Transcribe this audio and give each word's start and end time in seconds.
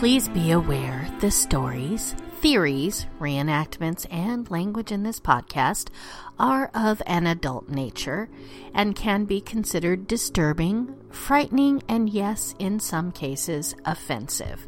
Please 0.00 0.30
be 0.30 0.52
aware 0.52 1.06
the 1.20 1.30
stories, 1.30 2.16
theories, 2.40 3.06
reenactments, 3.18 4.06
and 4.10 4.50
language 4.50 4.90
in 4.90 5.02
this 5.02 5.20
podcast 5.20 5.90
are 6.38 6.70
of 6.72 7.02
an 7.04 7.26
adult 7.26 7.68
nature 7.68 8.30
and 8.72 8.96
can 8.96 9.26
be 9.26 9.42
considered 9.42 10.06
disturbing, 10.06 10.96
frightening, 11.10 11.82
and 11.86 12.08
yes, 12.08 12.54
in 12.58 12.80
some 12.80 13.12
cases, 13.12 13.74
offensive. 13.84 14.66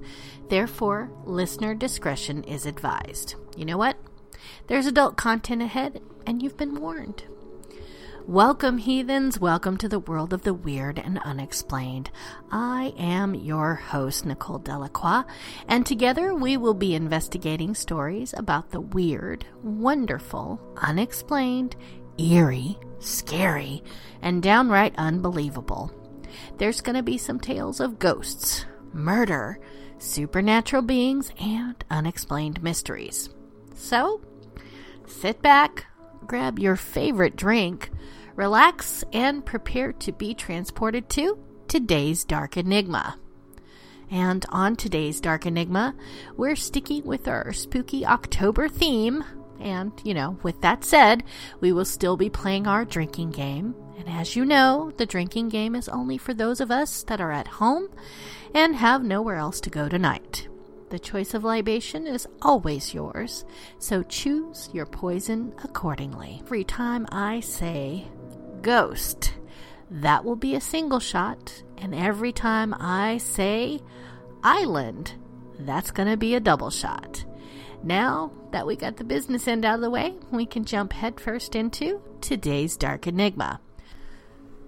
Therefore, 0.50 1.10
listener 1.24 1.74
discretion 1.74 2.44
is 2.44 2.66
advised. 2.66 3.36
You 3.56 3.64
know 3.64 3.78
what? 3.78 3.96
There's 4.66 4.84
adult 4.84 5.16
content 5.16 5.62
ahead, 5.62 6.02
and 6.26 6.42
you've 6.42 6.58
been 6.58 6.78
warned. 6.78 7.24
Welcome, 8.28 8.78
heathens. 8.78 9.40
Welcome 9.40 9.76
to 9.78 9.88
the 9.88 9.98
world 9.98 10.32
of 10.32 10.42
the 10.42 10.54
weird 10.54 11.00
and 11.00 11.18
unexplained. 11.18 12.08
I 12.52 12.94
am 12.96 13.34
your 13.34 13.74
host, 13.74 14.24
Nicole 14.24 14.60
Delacroix, 14.60 15.24
and 15.66 15.84
together 15.84 16.32
we 16.32 16.56
will 16.56 16.72
be 16.72 16.94
investigating 16.94 17.74
stories 17.74 18.32
about 18.36 18.70
the 18.70 18.80
weird, 18.80 19.44
wonderful, 19.64 20.60
unexplained, 20.76 21.74
eerie, 22.16 22.78
scary, 23.00 23.82
and 24.22 24.40
downright 24.40 24.94
unbelievable. 24.96 25.92
There's 26.58 26.80
going 26.80 26.96
to 26.96 27.02
be 27.02 27.18
some 27.18 27.40
tales 27.40 27.80
of 27.80 27.98
ghosts, 27.98 28.66
murder, 28.92 29.58
supernatural 29.98 30.82
beings, 30.82 31.32
and 31.40 31.84
unexplained 31.90 32.62
mysteries. 32.62 33.30
So, 33.74 34.20
sit 35.06 35.42
back, 35.42 35.86
grab 36.26 36.58
your 36.58 36.76
favorite 36.76 37.36
drink, 37.36 37.90
relax, 38.36 39.04
and 39.12 39.44
prepare 39.44 39.92
to 39.92 40.12
be 40.12 40.34
transported 40.34 41.08
to 41.10 41.38
today's 41.68 42.24
Dark 42.24 42.56
Enigma. 42.56 43.18
And 44.10 44.44
on 44.50 44.76
today's 44.76 45.20
Dark 45.20 45.46
Enigma, 45.46 45.94
we're 46.36 46.56
sticking 46.56 47.04
with 47.04 47.26
our 47.26 47.52
spooky 47.52 48.04
October 48.04 48.68
theme. 48.68 49.24
And, 49.58 49.92
you 50.04 50.12
know, 50.12 50.38
with 50.42 50.60
that 50.60 50.84
said, 50.84 51.22
we 51.60 51.72
will 51.72 51.84
still 51.84 52.16
be 52.16 52.28
playing 52.28 52.66
our 52.66 52.84
drinking 52.84 53.30
game. 53.30 53.74
And 53.96 54.08
as 54.08 54.36
you 54.36 54.44
know, 54.44 54.92
the 54.96 55.06
drinking 55.06 55.48
game 55.48 55.74
is 55.74 55.88
only 55.88 56.18
for 56.18 56.34
those 56.34 56.60
of 56.60 56.70
us 56.70 57.04
that 57.04 57.20
are 57.20 57.32
at 57.32 57.46
home 57.46 57.88
and 58.54 58.76
have 58.76 59.02
nowhere 59.02 59.36
else 59.36 59.60
to 59.62 59.70
go 59.70 59.88
tonight. 59.88 60.48
The 60.92 60.98
choice 60.98 61.32
of 61.32 61.42
libation 61.42 62.06
is 62.06 62.28
always 62.42 62.92
yours, 62.92 63.46
so 63.78 64.02
choose 64.02 64.68
your 64.74 64.84
poison 64.84 65.54
accordingly. 65.64 66.42
Every 66.44 66.64
time 66.64 67.06
I 67.10 67.40
say 67.40 68.08
ghost, 68.60 69.32
that 69.90 70.22
will 70.22 70.36
be 70.36 70.54
a 70.54 70.60
single 70.60 71.00
shot, 71.00 71.62
and 71.78 71.94
every 71.94 72.30
time 72.30 72.74
I 72.78 73.16
say 73.16 73.80
island, 74.44 75.14
that's 75.60 75.90
going 75.90 76.10
to 76.10 76.18
be 76.18 76.34
a 76.34 76.40
double 76.40 76.68
shot. 76.68 77.24
Now 77.82 78.30
that 78.50 78.66
we 78.66 78.76
got 78.76 78.98
the 78.98 79.04
business 79.04 79.48
end 79.48 79.64
out 79.64 79.76
of 79.76 79.80
the 79.80 79.88
way, 79.88 80.12
we 80.30 80.44
can 80.44 80.66
jump 80.66 80.92
headfirst 80.92 81.56
into 81.56 82.02
today's 82.20 82.76
Dark 82.76 83.06
Enigma. 83.06 83.62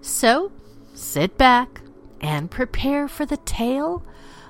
So, 0.01 0.53
sit 0.95 1.37
back 1.37 1.83
and 2.23 2.51
prepare 2.51 3.09
for 3.09 3.27
the 3.27 3.37
tale 3.37 4.03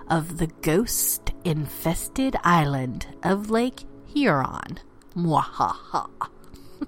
of 0.08 0.38
the 0.38 0.46
ghost 0.46 1.32
infested 1.44 2.36
island 2.44 3.06
of 3.22 3.50
Lake 3.50 3.84
Huron. 4.06 4.78
Mwahaha. 5.16 6.08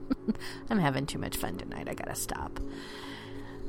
I'm 0.71 0.79
having 0.79 1.07
too 1.07 1.19
much 1.19 1.37
fun 1.37 1.57
tonight. 1.57 1.89
I 1.89 1.95
gotta 1.95 2.15
stop. 2.15 2.61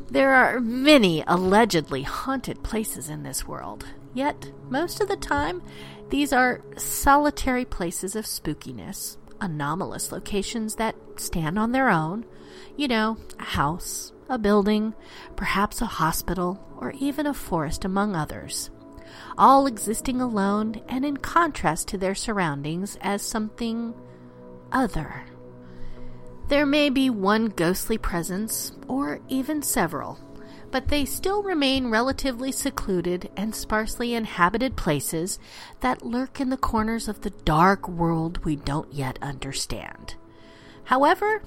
There 0.10 0.34
are 0.34 0.60
many 0.60 1.24
allegedly 1.28 2.04
haunted 2.04 2.64
places 2.64 3.10
in 3.10 3.24
this 3.24 3.48
world, 3.48 3.86
yet, 4.14 4.52
most 4.70 5.02
of 5.02 5.10
the 5.10 5.18
time, 5.18 5.62
these 6.10 6.32
are 6.32 6.62
solitary 6.78 7.66
places 7.66 8.16
of 8.16 8.26
spookiness, 8.26 9.18
anomalous 9.42 10.12
locations 10.12 10.76
that 10.76 10.96
stand 11.18 11.60
on 11.60 11.74
their 11.74 11.90
own. 11.90 12.26
You 12.78 12.88
know, 12.88 13.18
a 13.38 13.44
house, 13.44 14.14
a 14.30 14.38
building, 14.38 14.94
perhaps 15.36 15.82
a 15.82 15.86
hospital, 15.86 16.64
or 16.80 16.92
even 17.00 17.28
a 17.28 17.34
forest, 17.34 17.84
among 17.84 18.16
others 18.16 18.70
all 19.38 19.66
existing 19.66 20.22
alone 20.22 20.82
and 20.88 21.06
in 21.06 21.18
contrast 21.18 21.88
to 21.90 21.98
their 21.98 22.16
surroundings 22.16 22.98
as 23.02 23.22
something 23.22 23.94
other. 24.72 25.26
There 26.48 26.66
may 26.66 26.90
be 26.90 27.10
one 27.10 27.48
ghostly 27.48 27.98
presence, 27.98 28.72
or 28.88 29.20
even 29.28 29.62
several, 29.62 30.18
but 30.72 30.88
they 30.88 31.06
still 31.06 31.44
remain 31.44 31.90
relatively 31.90 32.52
secluded 32.52 33.30
and 33.36 33.54
sparsely 33.54 34.14
inhabited 34.14 34.78
places 34.78 35.40
that 35.82 36.06
lurk 36.06 36.40
in 36.40 36.50
the 36.50 36.58
corners 36.58 37.08
of 37.08 37.22
the 37.22 37.30
dark 37.30 37.88
world 37.88 38.44
we 38.46 38.56
don't 38.56 38.94
yet 38.94 39.20
understand. 39.22 40.16
However, 40.86 41.42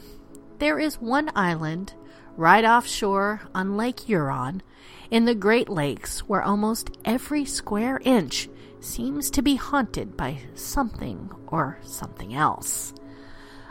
there 0.59 0.79
is 0.79 1.01
one 1.01 1.31
island 1.35 1.95
right 2.37 2.65
offshore 2.65 3.43
on 3.55 3.77
Lake 3.77 4.01
Huron 4.01 4.63
in 5.11 5.25
the 5.25 5.35
Great 5.35 5.69
Lakes 5.69 6.21
where 6.21 6.43
almost 6.43 6.97
every 7.05 7.45
square 7.45 8.01
inch 8.05 8.49
seems 8.81 9.31
to 9.31 9.43
be 9.43 9.57
haunted 9.57 10.17
by 10.17 10.39
something 10.55 11.31
or 11.49 11.79
something 11.83 12.35
else. 12.35 12.95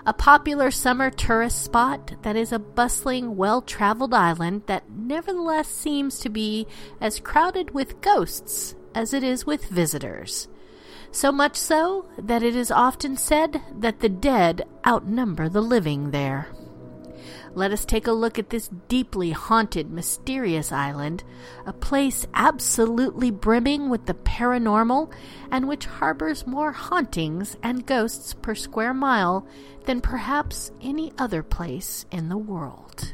A 0.06 0.14
popular 0.14 0.72
summer 0.72 1.10
tourist 1.10 1.64
spot 1.64 2.16
that 2.24 2.36
is 2.36 2.52
a 2.52 2.60
bustling, 2.60 3.36
well 3.36 3.62
traveled 3.62 4.14
island 4.14 4.64
that 4.66 4.90
nevertheless 4.90 5.68
seems 5.68 6.20
to 6.20 6.30
be 6.30 6.68
as 7.02 7.20
crowded 7.20 7.72
with 7.72 8.02
ghosts 8.02 8.76
as 8.96 9.14
it 9.14 9.24
is 9.24 9.46
with 9.46 9.66
visitors. 9.66 10.48
So 11.12 11.32
much 11.32 11.56
so 11.56 12.08
that 12.18 12.44
it 12.44 12.56
is 12.56 12.72
often 12.72 13.18
said 13.18 13.62
that 13.78 14.00
the 14.00 14.10
dead 14.10 14.68
outnumber 14.86 15.50
the 15.50 15.62
living 15.62 16.12
there 16.12 16.48
let 17.54 17.72
us 17.72 17.86
take 17.86 18.08
a 18.08 18.12
look 18.12 18.38
at 18.38 18.50
this 18.50 18.70
deeply 18.88 19.32
haunted, 19.32 19.90
mysterious 19.90 20.72
island, 20.72 21.24
a 21.66 21.74
place 21.74 22.26
absolutely 22.34 23.32
brimming 23.32 23.90
with 23.90 24.06
the 24.06 24.14
paranormal 24.14 25.12
and 25.52 25.68
which 25.68 25.86
harbors 25.86 26.48
more 26.48 26.72
hauntings 26.72 27.58
and 27.64 27.86
ghosts 27.86 28.34
per 28.34 28.56
square 28.56 28.94
mile 28.94 29.48
than 29.86 30.02
perhaps 30.02 30.72
any 30.82 31.12
other 31.18 31.44
place 31.44 32.06
in 32.12 32.30
the 32.30 32.38
world. 32.38 33.14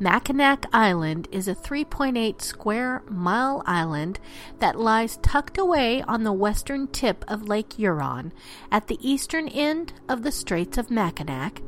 Mackinac 0.00 0.66
Island 0.72 1.26
is 1.32 1.48
a 1.48 1.56
3.8 1.56 2.40
square 2.40 3.02
mile 3.08 3.64
island 3.66 4.20
that 4.60 4.78
lies 4.78 5.16
tucked 5.22 5.58
away 5.58 6.02
on 6.02 6.22
the 6.22 6.32
western 6.32 6.86
tip 6.86 7.24
of 7.26 7.48
Lake 7.48 7.72
Huron 7.72 8.32
at 8.70 8.86
the 8.86 8.98
eastern 9.00 9.48
end 9.48 9.92
of 10.08 10.22
the 10.22 10.30
Straits 10.30 10.78
of 10.78 10.88
Mackinac 10.88 11.62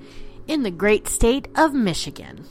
in 0.50 0.64
the 0.64 0.70
great 0.72 1.06
state 1.06 1.46
of 1.54 1.72
Michigan. 1.72 2.44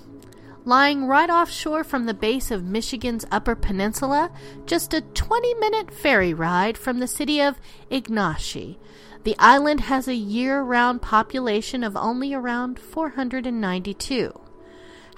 Lying 0.64 1.06
right 1.08 1.30
offshore 1.30 1.84
from 1.84 2.06
the 2.06 2.14
base 2.14 2.50
of 2.50 2.64
Michigan's 2.64 3.26
Upper 3.30 3.56
Peninsula, 3.56 4.32
just 4.66 4.94
a 4.94 5.02
20 5.02 5.54
minute 5.56 5.94
ferry 5.94 6.34
ride 6.34 6.78
from 6.78 7.02
the 7.02 7.08
city 7.08 7.42
of 7.42 7.60
Ignace, 7.90 8.78
the 9.26 9.36
island 9.38 9.82
has 9.82 10.08
a 10.08 10.16
year 10.16 10.62
round 10.62 11.02
population 11.02 11.84
of 11.84 11.98
only 11.98 12.34
around 12.34 12.80
492. 12.80 14.49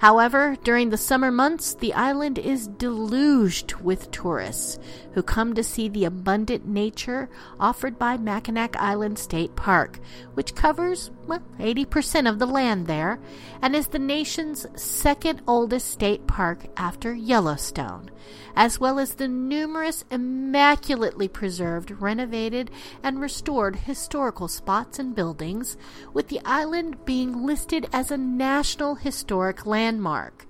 However, 0.02 0.56
during 0.64 0.90
the 0.90 0.96
summer 0.96 1.30
months, 1.30 1.74
the 1.74 1.94
island 1.94 2.36
is 2.36 2.66
deluged 2.66 3.76
with 3.76 4.10
tourists 4.10 4.80
who 5.12 5.22
come 5.22 5.54
to 5.54 5.62
see 5.62 5.88
the 5.88 6.06
abundant 6.06 6.66
nature 6.66 7.30
offered 7.60 8.00
by 8.00 8.16
Mackinac 8.16 8.74
Island 8.74 9.16
State 9.16 9.54
Park, 9.54 10.00
which 10.34 10.56
covers 10.56 11.12
well, 11.28 11.38
80% 11.60 12.28
of 12.28 12.40
the 12.40 12.46
land 12.46 12.88
there 12.88 13.20
and 13.62 13.76
is 13.76 13.86
the 13.86 14.00
nation's 14.00 14.66
second 14.74 15.40
oldest 15.46 15.88
state 15.88 16.26
park 16.26 16.66
after 16.76 17.14
Yellowstone 17.14 18.10
as 18.54 18.78
well 18.78 18.98
as 18.98 19.14
the 19.14 19.28
numerous 19.28 20.04
immaculately 20.10 21.28
preserved, 21.28 21.90
renovated, 22.00 22.70
and 23.02 23.20
restored 23.20 23.76
historical 23.76 24.48
spots 24.48 24.98
and 24.98 25.14
buildings, 25.14 25.76
with 26.12 26.28
the 26.28 26.40
island 26.44 27.04
being 27.04 27.46
listed 27.46 27.88
as 27.92 28.10
a 28.10 28.16
National 28.16 28.94
Historic 28.96 29.66
Landmark. 29.66 30.46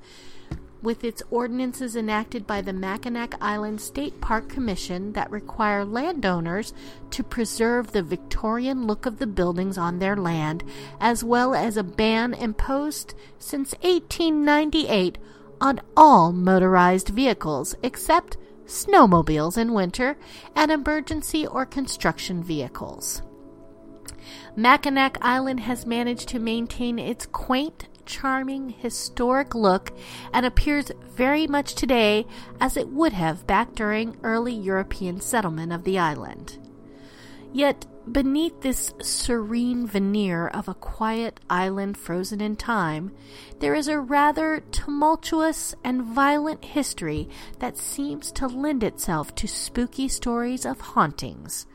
With 0.82 1.05
its 1.05 1.23
ordinances 1.31 1.94
enacted 1.94 2.44
by 2.44 2.61
the 2.61 2.73
Mackinac 2.73 3.37
Island 3.40 3.81
State 3.81 4.20
Park 4.20 4.49
Commission 4.49 5.12
that 5.12 5.31
require 5.31 5.84
landowners 5.84 6.75
to 7.11 7.23
preserve 7.23 7.93
the 7.93 8.02
Victorian 8.02 8.84
look 8.88 9.06
of 9.06 9.20
the 9.20 9.29
buildings 9.29 9.79
on 9.79 10.00
their 10.00 10.17
land, 10.17 10.64
as 11.00 11.23
well 11.23 11.55
as 11.55 11.76
a 11.76 11.84
ban 11.84 12.34
imposed 12.34 13.14
since 13.38 13.75
1898 13.82 15.19
on 15.62 15.81
all 15.97 16.32
motorized 16.32 17.09
vehicles 17.09 17.75
except 17.85 18.37
snowmobiles 18.67 19.56
in 19.56 19.73
winter 19.73 20.19
and 20.56 20.73
emergency 20.73 21.47
or 21.47 21.64
construction 21.64 22.43
vehicles. 22.43 23.23
Mackinac 24.56 25.17
Island 25.23 25.61
has 25.61 25.87
managed 25.87 26.29
to 26.29 26.38
maintain 26.38 26.99
its 26.99 27.26
quaint, 27.26 27.88
charming, 28.05 28.70
historic 28.70 29.55
look 29.55 29.93
and 30.32 30.44
appears 30.44 30.91
very 31.11 31.47
much 31.47 31.75
today 31.75 32.26
as 32.61 32.76
it 32.76 32.88
would 32.88 33.12
have 33.12 33.47
back 33.47 33.75
during 33.75 34.17
early 34.23 34.53
European 34.53 35.20
settlement 35.20 35.73
of 35.73 35.85
the 35.85 35.99
island. 35.99 36.58
Yet, 37.53 37.87
beneath 38.10 38.60
this 38.60 38.93
serene 39.00 39.87
veneer 39.87 40.49
of 40.49 40.69
a 40.69 40.75
quiet 40.75 41.40
island 41.49 41.96
frozen 41.96 42.40
in 42.40 42.56
time, 42.56 43.12
there 43.60 43.75
is 43.75 43.88
a 43.88 44.00
rather 44.00 44.60
tumultuous 44.72 45.75
and 45.84 46.02
violent 46.02 46.64
history 46.64 47.28
that 47.58 47.78
seems 47.78 48.32
to 48.32 48.46
lend 48.46 48.82
itself 48.82 49.34
to 49.37 49.46
spooky 49.46 50.08
stories 50.08 50.66
of 50.66 50.81
hauntings. 50.81 51.66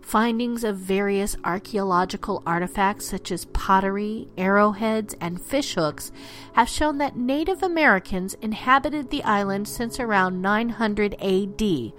Findings 0.00 0.64
of 0.64 0.76
various 0.78 1.36
archaeological 1.44 2.42
artifacts, 2.44 3.06
such 3.06 3.30
as 3.30 3.44
pottery, 3.46 4.28
arrowheads, 4.36 5.14
and 5.20 5.40
fishhooks, 5.40 6.10
have 6.54 6.68
shown 6.68 6.98
that 6.98 7.16
Native 7.16 7.62
Americans 7.62 8.34
inhabited 8.42 9.10
the 9.10 9.22
island 9.22 9.68
since 9.68 10.00
around 10.00 10.42
900 10.42 11.14
AD, 11.22 11.92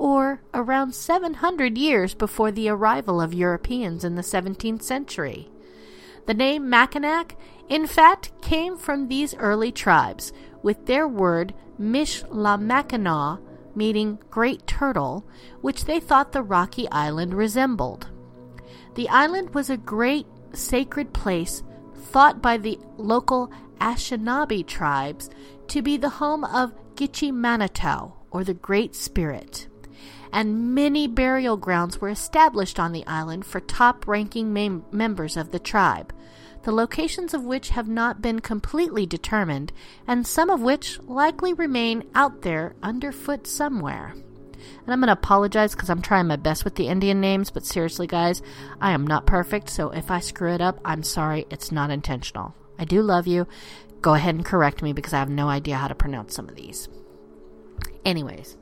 or 0.00 0.40
around 0.54 0.94
700 0.94 1.76
years 1.76 2.14
before 2.14 2.50
the 2.50 2.70
arrival 2.70 3.20
of 3.20 3.34
Europeans 3.34 4.02
in 4.02 4.14
the 4.14 4.22
17th 4.22 4.80
century. 4.80 5.50
The 6.24 6.32
name 6.32 6.70
Mackinac, 6.70 7.36
in 7.68 7.86
fact, 7.86 8.32
came 8.40 8.78
from 8.78 9.08
these 9.08 9.34
early 9.34 9.70
tribes, 9.70 10.32
with 10.62 10.86
their 10.86 11.06
word 11.06 11.52
Michilimackinac, 11.78 13.42
meaning 13.74 14.18
great 14.30 14.66
turtle, 14.66 15.28
which 15.60 15.84
they 15.84 16.00
thought 16.00 16.32
the 16.32 16.42
rocky 16.42 16.88
island 16.90 17.34
resembled. 17.34 18.08
The 18.94 19.08
island 19.10 19.52
was 19.52 19.68
a 19.68 19.76
great 19.76 20.26
sacred 20.54 21.12
place 21.12 21.62
thought 21.94 22.40
by 22.40 22.56
the 22.56 22.78
local 22.96 23.52
Anishinaabe 23.78 24.66
tribes 24.66 25.28
to 25.68 25.82
be 25.82 25.98
the 25.98 26.08
home 26.08 26.44
of 26.44 26.72
Gitche 26.94 27.34
Manitou, 27.34 28.12
or 28.30 28.44
the 28.44 28.54
Great 28.54 28.94
Spirit 28.94 29.66
and 30.32 30.74
many 30.74 31.06
burial 31.06 31.56
grounds 31.56 32.00
were 32.00 32.08
established 32.08 32.78
on 32.78 32.92
the 32.92 33.06
island 33.06 33.44
for 33.44 33.60
top 33.60 34.06
ranking 34.06 34.52
mem- 34.52 34.84
members 34.92 35.36
of 35.36 35.50
the 35.50 35.58
tribe, 35.58 36.12
the 36.62 36.72
locations 36.72 37.34
of 37.34 37.44
which 37.44 37.70
have 37.70 37.88
not 37.88 38.20
been 38.20 38.40
completely 38.40 39.06
determined, 39.06 39.72
and 40.06 40.26
some 40.26 40.50
of 40.50 40.60
which 40.60 41.00
likely 41.02 41.52
remain 41.52 42.04
out 42.14 42.42
there 42.42 42.74
underfoot 42.82 43.46
somewhere. 43.46 44.14
And 44.14 44.92
I'm 44.92 45.00
going 45.00 45.06
to 45.06 45.12
apologize 45.12 45.74
because 45.74 45.88
I'm 45.88 46.02
trying 46.02 46.26
my 46.26 46.36
best 46.36 46.64
with 46.64 46.74
the 46.74 46.88
Indian 46.88 47.20
names, 47.20 47.50
but 47.50 47.64
seriously, 47.64 48.06
guys, 48.06 48.42
I 48.80 48.92
am 48.92 49.06
not 49.06 49.26
perfect, 49.26 49.70
so 49.70 49.90
if 49.90 50.10
I 50.10 50.20
screw 50.20 50.52
it 50.52 50.60
up, 50.60 50.78
I'm 50.84 51.02
sorry. 51.02 51.46
It's 51.50 51.72
not 51.72 51.90
intentional. 51.90 52.54
I 52.78 52.84
do 52.84 53.02
love 53.02 53.26
you. 53.26 53.46
Go 54.00 54.14
ahead 54.14 54.34
and 54.34 54.44
correct 54.44 54.82
me 54.82 54.92
because 54.92 55.12
I 55.12 55.18
have 55.18 55.30
no 55.30 55.48
idea 55.48 55.76
how 55.76 55.88
to 55.88 55.94
pronounce 55.94 56.34
some 56.34 56.48
of 56.48 56.56
these. 56.56 56.88
Anyways, 58.04 58.56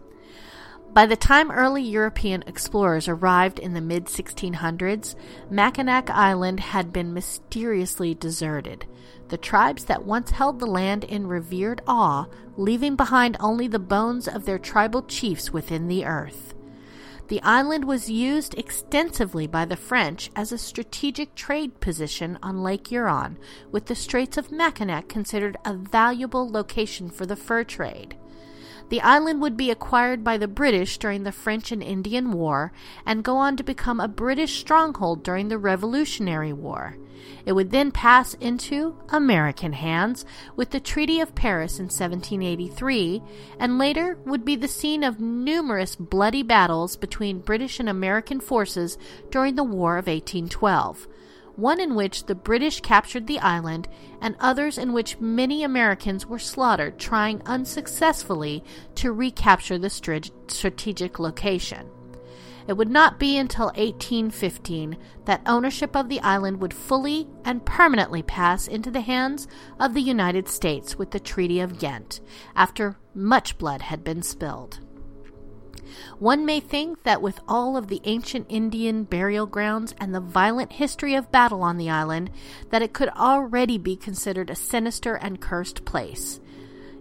by 0.93 1.07
the 1.07 1.17
time 1.17 1.51
early 1.51 1.83
European 1.83 2.43
explorers 2.47 3.09
arrived 3.09 3.59
in 3.59 3.75
the 3.75 3.81
mid 3.81 4.07
1600s, 4.07 5.15
Mackinac 5.51 6.11
Island 6.11 6.61
had 6.61 6.93
been 6.93 7.15
mysteriously 7.15 8.15
deserted. 8.15 8.87
The 9.29 9.37
tribes 9.37 9.85
that 9.85 10.05
once 10.05 10.31
held 10.31 10.59
the 10.59 10.67
land 10.67 11.05
in 11.05 11.27
revered 11.27 11.83
awe, 11.87 12.27
leaving 12.57 12.97
behind 12.97 13.37
only 13.39 13.69
the 13.69 13.79
bones 13.79 14.27
of 14.27 14.45
their 14.45 14.59
tribal 14.59 15.03
chiefs 15.03 15.53
within 15.53 15.89
the 15.89 16.05
earth. 16.05 16.55
The 17.29 17.43
island 17.43 17.85
was 17.85 18.11
used 18.11 18.57
extensively 18.57 19.47
by 19.47 19.67
the 19.67 19.77
French 19.77 20.31
as 20.35 20.51
a 20.51 20.57
strategic 20.57 21.35
trade 21.35 21.79
position 21.79 22.39
on 22.43 22.63
Lake 22.63 22.87
Huron, 22.87 23.39
with 23.71 23.85
the 23.85 23.95
Straits 23.95 24.39
of 24.39 24.51
Mackinac 24.51 25.09
considered 25.09 25.59
a 25.67 25.75
valuable 25.75 26.51
location 26.51 27.11
for 27.11 27.27
the 27.27 27.37
fur 27.37 27.65
trade. 27.65 28.17
The 28.89 29.01
island 29.03 29.43
would 29.43 29.57
be 29.57 29.71
acquired 29.71 30.25
by 30.25 30.39
the 30.39 30.49
British 30.49 30.99
during 30.99 31.25
the 31.25 31.33
French 31.33 31.73
and 31.73 31.83
Indian 31.83 32.33
War 32.33 32.73
and 33.05 33.23
go 33.23 33.37
on 33.37 33.57
to 33.57 33.63
become 33.63 34.01
a 34.01 34.09
British 34.09 34.59
stronghold 34.59 35.23
during 35.23 35.49
the 35.49 35.59
Revolutionary 35.59 36.53
War. 36.53 36.97
It 37.45 37.53
would 37.53 37.71
then 37.71 37.91
pass 37.91 38.35
into 38.35 38.97
American 39.11 39.75
hands 39.75 40.25
with 40.57 40.71
the 40.71 40.81
Treaty 40.81 41.21
of 41.21 41.35
Paris 41.35 41.79
in 41.79 41.87
1783, 41.87 43.23
and 43.59 43.79
later 43.79 44.19
would 44.25 44.45
be 44.45 44.57
the 44.57 44.69
scene 44.69 45.03
of 45.03 45.21
numerous 45.21 45.97
bloody 45.97 46.43
battles 46.43 46.97
between 46.97 47.41
British 47.41 47.81
and 47.81 47.89
American 47.89 48.41
forces 48.41 48.97
during 49.31 49.57
the 49.57 49.65
War 49.65 49.99
of 49.99 50.07
1812 50.07 51.09
one 51.59 51.81
in 51.81 51.97
which 51.97 52.27
the 52.27 52.37
British 52.37 52.81
captured 52.81 53.27
the 53.27 53.41
island, 53.41 53.89
and 54.21 54.37
others 54.39 54.79
in 54.79 54.93
which 54.93 55.19
many 55.19 55.65
Americans 55.65 56.25
were 56.25 56.39
slaughtered 56.39 56.97
trying 57.01 57.43
unsuccessfully 57.47 58.63
to 58.95 59.13
recapture 59.13 59.77
the 59.77 59.91
strategic 59.91 61.19
location. 61.19 61.91
It 62.69 62.77
would 62.77 62.91
not 62.91 63.19
be 63.19 63.37
until 63.37 63.67
1815 63.67 64.97
that 65.25 65.41
ownership 65.47 65.97
of 65.97 66.09
the 66.09 66.21
island 66.21 66.61
would 66.61 66.75
fully 66.75 67.27
and 67.45 67.67
permanently 67.67 68.23
pass 68.23 68.69
into 68.69 68.93
the 68.93 69.01
hands 69.01 69.49
of 69.81 69.95
the 69.95 70.01
United 70.01 70.49
States 70.49 70.97
with 70.97 71.11
the 71.11 71.19
Treaty 71.19 71.59
of 71.59 71.81
Ghent, 71.81 72.21
after 72.55 72.99
much 73.15 73.59
blood 73.59 73.83
had 73.83 74.05
been 74.05 74.23
spilled. 74.23 74.79
One 76.19 76.45
may 76.45 76.61
think 76.61 77.03
that 77.05 77.23
with 77.23 77.41
all 77.49 77.77
of 77.77 77.89
the 77.89 78.01
ancient 78.05 78.47
Indian 78.49 79.05
burial 79.05 79.47
grounds 79.47 79.95
and 79.99 80.15
the 80.15 80.21
violent 80.21 80.73
history 80.73 81.15
of 81.15 81.33
battle 81.33 81.63
on 81.63 81.77
the 81.77 81.91
island, 81.91 82.31
that 82.71 82.83
it 82.83 82.93
could 82.93 83.09
already 83.11 83.79
be 83.79 83.97
considered 83.97 84.51
a 84.51 84.55
sinister 84.55 85.15
and 85.15 85.41
cursed 85.41 85.85
place. 85.85 86.41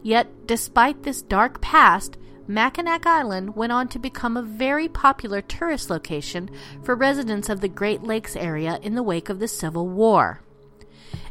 Yet, 0.04 0.48
despite 0.48 1.04
this 1.04 1.22
dark 1.22 1.62
past, 1.62 2.18
Mackinac 2.48 3.06
Island 3.06 3.58
went 3.58 3.74
on 3.74 3.90
to 3.90 4.00
become 4.00 4.38
a 4.38 4.42
very 4.42 4.88
popular 4.88 5.42
tourist 5.42 5.90
location 5.90 6.50
for 6.82 6.96
residents 6.96 7.50
of 7.50 7.60
the 7.60 7.68
Great 7.68 8.04
Lakes 8.04 8.38
area 8.38 8.80
in 8.82 8.96
the 8.96 9.04
wake 9.04 9.28
of 9.28 9.40
the 9.40 9.50
Civil 9.50 9.88
War. 9.88 10.42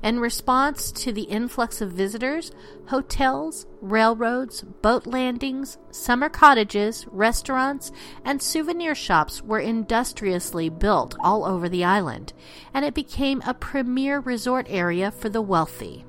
In 0.02 0.20
response 0.20 0.92
to 0.92 1.12
the 1.12 1.22
influx 1.22 1.80
of 1.80 1.92
visitors, 1.92 2.52
hotels, 2.86 3.66
railroads, 3.80 4.62
boat 4.62 5.06
landings, 5.06 5.78
summer 5.90 6.28
cottages, 6.28 7.06
restaurants, 7.08 7.90
and 8.24 8.40
souvenir 8.40 8.94
shops 8.94 9.42
were 9.42 9.58
industriously 9.58 10.68
built 10.68 11.14
all 11.20 11.44
over 11.44 11.68
the 11.68 11.84
island, 11.84 12.32
and 12.72 12.84
it 12.84 12.94
became 12.94 13.42
a 13.46 13.54
premier 13.54 14.20
resort 14.20 14.66
area 14.68 15.10
for 15.10 15.28
the 15.28 15.42
wealthy. 15.42 16.04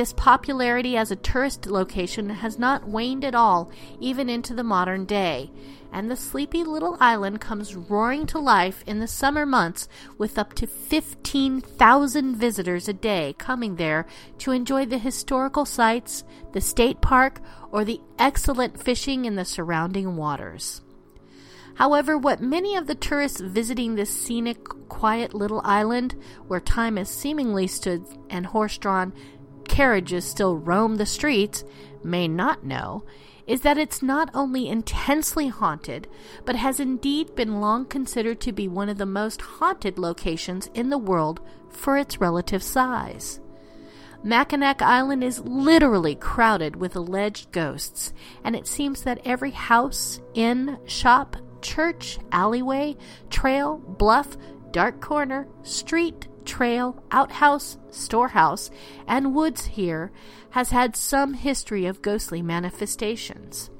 This 0.00 0.14
popularity 0.14 0.96
as 0.96 1.10
a 1.10 1.16
tourist 1.16 1.66
location 1.66 2.30
has 2.30 2.58
not 2.58 2.88
waned 2.88 3.22
at 3.22 3.34
all, 3.34 3.70
even 4.00 4.30
into 4.30 4.54
the 4.54 4.64
modern 4.64 5.04
day, 5.04 5.50
and 5.92 6.10
the 6.10 6.16
sleepy 6.16 6.64
little 6.64 6.96
island 7.00 7.42
comes 7.42 7.76
roaring 7.76 8.24
to 8.28 8.38
life 8.38 8.82
in 8.86 9.00
the 9.00 9.06
summer 9.06 9.44
months 9.44 9.88
with 10.16 10.38
up 10.38 10.54
to 10.54 10.66
15,000 10.66 12.34
visitors 12.34 12.88
a 12.88 12.94
day 12.94 13.34
coming 13.36 13.76
there 13.76 14.06
to 14.38 14.52
enjoy 14.52 14.86
the 14.86 14.96
historical 14.96 15.66
sights, 15.66 16.24
the 16.54 16.62
state 16.62 17.02
park, 17.02 17.42
or 17.70 17.84
the 17.84 18.00
excellent 18.18 18.82
fishing 18.82 19.26
in 19.26 19.34
the 19.34 19.44
surrounding 19.44 20.16
waters. 20.16 20.80
However, 21.74 22.16
what 22.16 22.40
many 22.40 22.74
of 22.74 22.86
the 22.86 22.94
tourists 22.94 23.40
visiting 23.42 23.96
this 23.96 24.10
scenic, 24.10 24.64
quiet 24.88 25.34
little 25.34 25.60
island, 25.62 26.14
where 26.48 26.58
time 26.58 26.96
has 26.96 27.10
seemingly 27.10 27.66
stood 27.66 28.02
and 28.30 28.46
horse 28.46 28.78
drawn 28.78 29.12
carriages 29.70 30.24
still 30.24 30.56
roam 30.56 30.96
the 30.96 31.06
streets, 31.06 31.64
may 32.02 32.26
not 32.26 32.64
know 32.64 33.04
is 33.46 33.62
that 33.62 33.78
it's 33.78 34.02
not 34.02 34.30
only 34.34 34.68
intensely 34.68 35.48
haunted, 35.48 36.06
but 36.44 36.54
has 36.54 36.78
indeed 36.78 37.34
been 37.34 37.60
long 37.60 37.84
considered 37.84 38.40
to 38.40 38.52
be 38.52 38.68
one 38.68 38.88
of 38.88 38.98
the 38.98 39.06
most 39.06 39.40
haunted 39.40 39.98
locations 39.98 40.68
in 40.74 40.90
the 40.90 40.98
world 40.98 41.40
for 41.68 41.96
its 41.96 42.20
relative 42.20 42.62
size. 42.62 43.40
Mackinac 44.22 44.82
Island 44.82 45.24
is 45.24 45.40
literally 45.40 46.14
crowded 46.14 46.76
with 46.76 46.94
alleged 46.94 47.50
ghosts, 47.52 48.12
and 48.44 48.54
it 48.54 48.66
seems 48.66 49.02
that 49.02 49.20
every 49.24 49.50
house, 49.50 50.20
inn, 50.34 50.78
shop, 50.86 51.36
church, 51.62 52.18
alleyway, 52.30 52.96
trail, 53.30 53.78
bluff, 53.78 54.36
dark 54.70 55.00
corner, 55.00 55.48
street, 55.62 56.28
trail, 56.44 57.02
outhouse, 57.10 57.78
storehouse, 57.90 58.70
and 59.06 59.34
woods 59.34 59.66
here 59.66 60.12
has 60.50 60.70
had 60.70 60.96
some 60.96 61.34
history 61.34 61.86
of 61.86 62.02
ghostly 62.02 62.42
manifestations. 62.42 63.70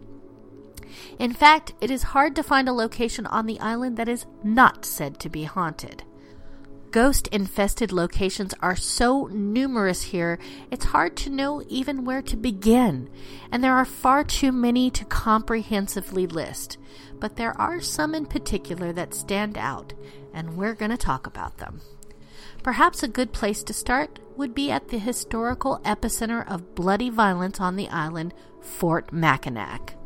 In 1.18 1.32
fact, 1.32 1.72
it 1.80 1.90
is 1.90 2.02
hard 2.02 2.34
to 2.36 2.42
find 2.42 2.68
a 2.68 2.72
location 2.72 3.26
on 3.26 3.46
the 3.46 3.60
island 3.60 3.96
that 3.96 4.08
is 4.08 4.26
not 4.42 4.84
said 4.84 5.18
to 5.20 5.28
be 5.28 5.44
haunted. 5.44 6.04
Ghost 6.90 7.28
infested 7.28 7.92
locations 7.92 8.52
are 8.60 8.74
so 8.74 9.26
numerous 9.26 10.02
here, 10.02 10.40
it's 10.72 10.86
hard 10.86 11.16
to 11.18 11.30
know 11.30 11.62
even 11.68 12.04
where 12.04 12.22
to 12.22 12.36
begin, 12.36 13.08
and 13.52 13.62
there 13.62 13.76
are 13.76 13.84
far 13.84 14.24
too 14.24 14.50
many 14.50 14.90
to 14.90 15.04
comprehensively 15.04 16.26
list. 16.26 16.78
But 17.20 17.36
there 17.36 17.56
are 17.60 17.80
some 17.80 18.12
in 18.12 18.26
particular 18.26 18.92
that 18.94 19.14
stand 19.14 19.56
out, 19.56 19.92
and 20.34 20.56
we're 20.56 20.74
going 20.74 20.90
to 20.90 20.96
talk 20.96 21.28
about 21.28 21.58
them. 21.58 21.80
Perhaps 22.62 23.02
a 23.02 23.08
good 23.08 23.32
place 23.32 23.62
to 23.62 23.72
start 23.72 24.18
would 24.36 24.54
be 24.54 24.70
at 24.70 24.88
the 24.88 24.98
historical 24.98 25.80
epicenter 25.84 26.46
of 26.50 26.74
bloody 26.74 27.08
violence 27.08 27.60
on 27.60 27.76
the 27.76 27.88
island, 27.88 28.34
Fort 28.60 29.12
Mackinac. 29.12 29.96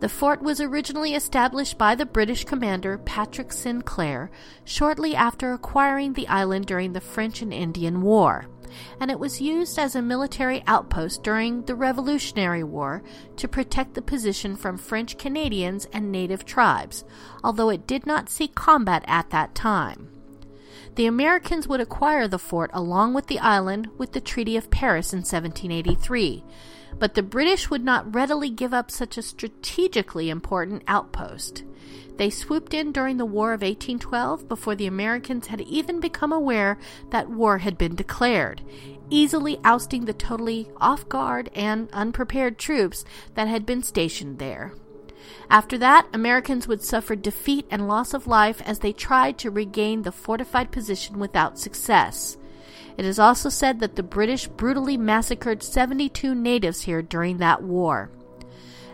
The 0.00 0.08
fort 0.08 0.42
was 0.42 0.60
originally 0.60 1.14
established 1.14 1.78
by 1.78 1.94
the 1.94 2.06
British 2.06 2.44
commander 2.44 2.98
Patrick 2.98 3.52
Sinclair 3.52 4.30
shortly 4.64 5.14
after 5.14 5.52
acquiring 5.52 6.14
the 6.14 6.26
island 6.26 6.66
during 6.66 6.92
the 6.92 7.00
French 7.00 7.40
and 7.40 7.52
Indian 7.52 8.02
War, 8.02 8.46
and 8.98 9.10
it 9.10 9.20
was 9.20 9.40
used 9.40 9.78
as 9.78 9.94
a 9.94 10.02
military 10.02 10.64
outpost 10.66 11.22
during 11.22 11.62
the 11.66 11.76
Revolutionary 11.76 12.64
War 12.64 13.02
to 13.36 13.46
protect 13.46 13.94
the 13.94 14.02
position 14.02 14.56
from 14.56 14.76
French 14.76 15.18
Canadians 15.18 15.86
and 15.92 16.10
native 16.10 16.44
tribes, 16.44 17.04
although 17.44 17.68
it 17.68 17.86
did 17.86 18.04
not 18.04 18.28
see 18.28 18.48
combat 18.48 19.04
at 19.06 19.30
that 19.30 19.54
time. 19.54 20.11
The 20.94 21.06
Americans 21.06 21.66
would 21.66 21.80
acquire 21.80 22.28
the 22.28 22.38
fort 22.38 22.70
along 22.74 23.14
with 23.14 23.26
the 23.26 23.38
island 23.38 23.88
with 23.96 24.12
the 24.12 24.20
Treaty 24.20 24.58
of 24.58 24.70
Paris 24.70 25.14
in 25.14 25.20
1783, 25.20 26.44
but 26.98 27.14
the 27.14 27.22
British 27.22 27.70
would 27.70 27.82
not 27.82 28.14
readily 28.14 28.50
give 28.50 28.74
up 28.74 28.90
such 28.90 29.16
a 29.16 29.22
strategically 29.22 30.28
important 30.28 30.82
outpost. 30.86 31.64
They 32.18 32.28
swooped 32.28 32.74
in 32.74 32.92
during 32.92 33.16
the 33.16 33.24
War 33.24 33.54
of 33.54 33.62
1812 33.62 34.46
before 34.48 34.74
the 34.74 34.86
Americans 34.86 35.46
had 35.46 35.62
even 35.62 35.98
become 35.98 36.30
aware 36.30 36.78
that 37.08 37.30
war 37.30 37.58
had 37.58 37.78
been 37.78 37.94
declared, 37.94 38.60
easily 39.08 39.58
ousting 39.64 40.04
the 40.04 40.12
totally 40.12 40.68
off 40.76 41.08
guard 41.08 41.50
and 41.54 41.88
unprepared 41.94 42.58
troops 42.58 43.02
that 43.34 43.48
had 43.48 43.64
been 43.64 43.82
stationed 43.82 44.38
there. 44.38 44.74
After 45.50 45.76
that, 45.78 46.06
Americans 46.12 46.66
would 46.66 46.82
suffer 46.82 47.14
defeat 47.16 47.66
and 47.70 47.88
loss 47.88 48.14
of 48.14 48.26
life 48.26 48.62
as 48.64 48.78
they 48.78 48.92
tried 48.92 49.38
to 49.38 49.50
regain 49.50 50.02
the 50.02 50.12
fortified 50.12 50.72
position 50.72 51.18
without 51.18 51.58
success. 51.58 52.36
It 52.96 53.04
is 53.04 53.18
also 53.18 53.48
said 53.48 53.80
that 53.80 53.96
the 53.96 54.02
British 54.02 54.48
brutally 54.48 54.96
massacred 54.96 55.62
72 55.62 56.34
natives 56.34 56.82
here 56.82 57.02
during 57.02 57.38
that 57.38 57.62
war. 57.62 58.10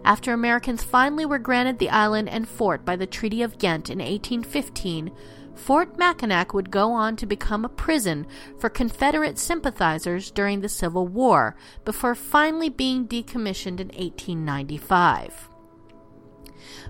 After 0.05 0.33
Americans 0.33 0.85
finally 0.85 1.27
were 1.27 1.39
granted 1.39 1.79
the 1.79 1.91
island 1.91 2.29
and 2.29 2.49
fort 2.49 2.85
by 2.85 2.97
the 2.97 3.07
Treaty 3.07 3.43
of 3.43 3.59
Ghent 3.59 3.91
in 3.91 3.99
1815, 3.99 5.11
Fort 5.59 5.99
Mackinac 5.99 6.55
would 6.55 6.71
go 6.71 6.93
on 6.93 7.17
to 7.17 7.27
become 7.27 7.65
a 7.65 7.69
prison 7.69 8.27
for 8.59 8.71
Confederate 8.71 9.39
sympathizers 9.39 10.31
during 10.31 10.61
the 10.61 10.69
Civil 10.69 11.09
War, 11.09 11.57
before 11.85 12.15
finally 12.15 12.69
being 12.69 13.09
decommissioned 13.09 13.81
in 13.81 13.89
1895. 13.89 15.48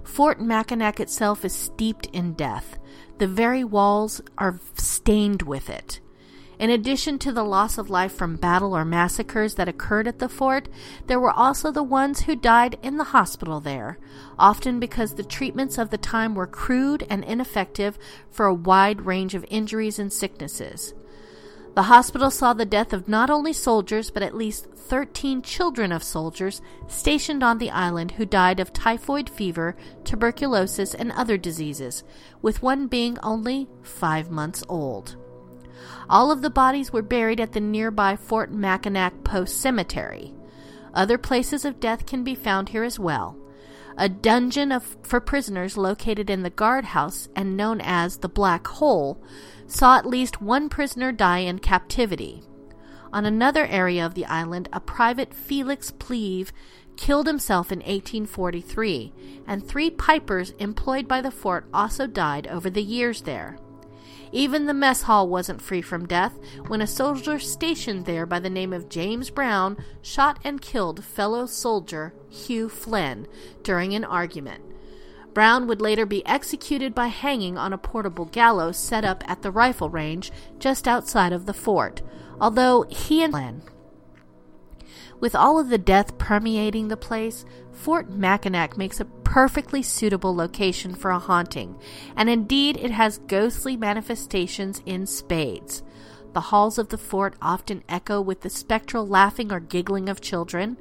Fort 0.08 0.40
Mackinac 0.40 0.98
itself 0.98 1.44
is 1.44 1.54
steeped 1.54 2.06
in 2.06 2.32
death. 2.32 2.78
The 3.18 3.28
very 3.28 3.62
walls 3.62 4.20
are 4.36 4.58
stained 4.74 5.42
with 5.42 5.70
it. 5.70 6.00
In 6.58 6.70
addition 6.70 7.20
to 7.20 7.30
the 7.30 7.44
loss 7.44 7.78
of 7.78 7.88
life 7.88 8.12
from 8.12 8.34
battle 8.34 8.76
or 8.76 8.84
massacres 8.84 9.54
that 9.54 9.68
occurred 9.68 10.08
at 10.08 10.18
the 10.18 10.28
fort, 10.28 10.68
there 11.06 11.20
were 11.20 11.30
also 11.30 11.70
the 11.70 11.84
ones 11.84 12.22
who 12.22 12.34
died 12.34 12.78
in 12.82 12.96
the 12.96 13.04
hospital 13.04 13.60
there, 13.60 13.98
often 14.38 14.80
because 14.80 15.14
the 15.14 15.22
treatments 15.22 15.78
of 15.78 15.90
the 15.90 15.98
time 15.98 16.34
were 16.34 16.48
crude 16.48 17.06
and 17.08 17.22
ineffective 17.22 17.96
for 18.28 18.46
a 18.46 18.54
wide 18.54 19.02
range 19.02 19.36
of 19.36 19.44
injuries 19.50 20.00
and 20.00 20.12
sicknesses. 20.12 20.94
The 21.78 21.84
hospital 21.84 22.32
saw 22.32 22.54
the 22.54 22.66
death 22.66 22.92
of 22.92 23.06
not 23.06 23.30
only 23.30 23.52
soldiers, 23.52 24.10
but 24.10 24.24
at 24.24 24.34
least 24.34 24.66
13 24.74 25.42
children 25.42 25.92
of 25.92 26.02
soldiers 26.02 26.60
stationed 26.88 27.44
on 27.44 27.58
the 27.58 27.70
island 27.70 28.10
who 28.10 28.26
died 28.26 28.58
of 28.58 28.72
typhoid 28.72 29.30
fever, 29.30 29.76
tuberculosis, 30.02 30.92
and 30.92 31.12
other 31.12 31.36
diseases, 31.36 32.02
with 32.42 32.64
one 32.64 32.88
being 32.88 33.16
only 33.22 33.68
five 33.80 34.28
months 34.28 34.64
old. 34.68 35.14
All 36.10 36.32
of 36.32 36.42
the 36.42 36.50
bodies 36.50 36.92
were 36.92 37.00
buried 37.00 37.38
at 37.38 37.52
the 37.52 37.60
nearby 37.60 38.16
Fort 38.16 38.50
Mackinac 38.50 39.22
Post 39.22 39.60
Cemetery. 39.60 40.34
Other 40.94 41.16
places 41.16 41.64
of 41.64 41.78
death 41.78 42.06
can 42.06 42.24
be 42.24 42.34
found 42.34 42.70
here 42.70 42.82
as 42.82 42.98
well. 42.98 43.38
A 43.96 44.08
dungeon 44.08 44.72
of, 44.72 44.96
for 45.04 45.20
prisoners 45.20 45.76
located 45.76 46.28
in 46.28 46.42
the 46.42 46.50
guardhouse 46.50 47.28
and 47.36 47.56
known 47.56 47.80
as 47.80 48.16
the 48.16 48.28
Black 48.28 48.66
Hole 48.66 49.22
saw 49.68 49.96
at 49.96 50.06
least 50.06 50.42
one 50.42 50.68
prisoner 50.68 51.12
die 51.12 51.38
in 51.38 51.60
captivity. 51.60 52.42
On 53.12 53.24
another 53.24 53.66
area 53.66 54.04
of 54.04 54.14
the 54.14 54.26
island, 54.26 54.68
a 54.72 54.80
private 54.80 55.32
Felix 55.32 55.92
Pleve 55.92 56.52
killed 56.96 57.26
himself 57.26 57.70
in 57.70 57.78
1843, 57.78 59.12
and 59.46 59.66
three 59.66 59.88
pipers 59.88 60.50
employed 60.58 61.06
by 61.06 61.20
the 61.20 61.30
fort 61.30 61.66
also 61.72 62.06
died 62.06 62.46
over 62.48 62.68
the 62.68 62.82
years 62.82 63.22
there. 63.22 63.56
Even 64.30 64.66
the 64.66 64.74
mess 64.74 65.02
hall 65.02 65.28
wasn't 65.28 65.62
free 65.62 65.80
from 65.80 66.06
death 66.06 66.38
when 66.66 66.82
a 66.82 66.86
soldier 66.86 67.38
stationed 67.38 68.04
there 68.04 68.26
by 68.26 68.38
the 68.38 68.50
name 68.50 68.74
of 68.74 68.90
James 68.90 69.30
Brown 69.30 69.82
shot 70.02 70.38
and 70.44 70.60
killed 70.60 71.02
fellow 71.02 71.46
soldier 71.46 72.12
Hugh 72.28 72.68
Flynn 72.68 73.26
during 73.62 73.94
an 73.94 74.04
argument. 74.04 74.62
Brown 75.38 75.68
would 75.68 75.80
later 75.80 76.04
be 76.04 76.26
executed 76.26 76.96
by 76.96 77.06
hanging 77.06 77.56
on 77.56 77.72
a 77.72 77.78
portable 77.78 78.24
gallows 78.24 78.76
set 78.76 79.04
up 79.04 79.22
at 79.30 79.42
the 79.42 79.52
rifle 79.52 79.88
range 79.88 80.32
just 80.58 80.88
outside 80.88 81.32
of 81.32 81.46
the 81.46 81.54
fort, 81.54 82.02
although 82.40 82.84
he 82.90 83.22
and 83.22 83.32
Flynn 83.32 83.62
with 85.20 85.34
all 85.34 85.58
of 85.58 85.68
the 85.68 85.78
death 85.78 86.18
permeating 86.18 86.88
the 86.88 86.96
place, 86.96 87.44
Fort 87.72 88.10
Mackinac 88.10 88.76
makes 88.76 89.00
a 89.00 89.04
perfectly 89.04 89.82
suitable 89.82 90.34
location 90.34 90.94
for 90.94 91.10
a 91.10 91.18
haunting, 91.18 91.78
and 92.16 92.28
indeed 92.28 92.76
it 92.76 92.90
has 92.90 93.18
ghostly 93.26 93.76
manifestations 93.76 94.82
in 94.86 95.06
spades. 95.06 95.82
The 96.34 96.40
halls 96.40 96.78
of 96.78 96.88
the 96.88 96.98
fort 96.98 97.34
often 97.40 97.82
echo 97.88 98.20
with 98.20 98.42
the 98.42 98.50
spectral 98.50 99.06
laughing 99.06 99.50
or 99.50 99.60
giggling 99.60 100.08
of 100.08 100.20
children. 100.20 100.76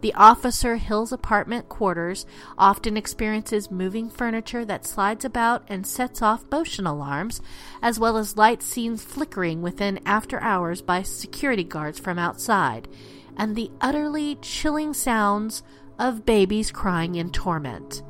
The 0.00 0.14
officer 0.14 0.76
Hill's 0.76 1.12
apartment 1.12 1.68
quarters 1.68 2.26
often 2.56 2.96
experiences 2.96 3.70
moving 3.70 4.10
furniture 4.10 4.64
that 4.64 4.86
slides 4.86 5.24
about 5.24 5.64
and 5.68 5.86
sets 5.86 6.20
off 6.20 6.44
motion 6.50 6.86
alarms, 6.86 7.40
as 7.80 7.98
well 7.98 8.16
as 8.16 8.36
lights 8.36 8.66
seen 8.66 8.96
flickering 8.96 9.62
within 9.62 10.00
after 10.04 10.40
hours 10.40 10.82
by 10.82 11.02
security 11.02 11.64
guards 11.64 11.98
from 11.98 12.18
outside, 12.18 12.88
and 13.36 13.54
the 13.54 13.70
utterly 13.80 14.36
chilling 14.36 14.94
sounds 14.94 15.62
of 15.98 16.26
babies 16.26 16.70
crying 16.70 17.14
in 17.14 17.30
torment. 17.30 18.02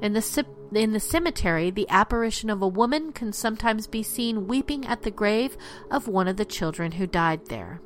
In 0.00 0.12
the, 0.14 0.46
in 0.80 0.92
the 0.92 1.00
cemetery, 1.00 1.70
the 1.70 1.88
apparition 1.88 2.48
of 2.50 2.62
a 2.62 2.68
woman 2.68 3.12
can 3.12 3.32
sometimes 3.32 3.86
be 3.86 4.02
seen 4.02 4.46
weeping 4.46 4.86
at 4.86 5.02
the 5.02 5.10
grave 5.10 5.56
of 5.90 6.08
one 6.08 6.28
of 6.28 6.36
the 6.36 6.44
children 6.44 6.92
who 6.92 7.06
died 7.06 7.46
there, 7.46 7.80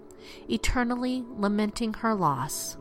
eternally 0.48 1.24
lamenting 1.36 1.94
her 1.94 2.14
loss. 2.14 2.76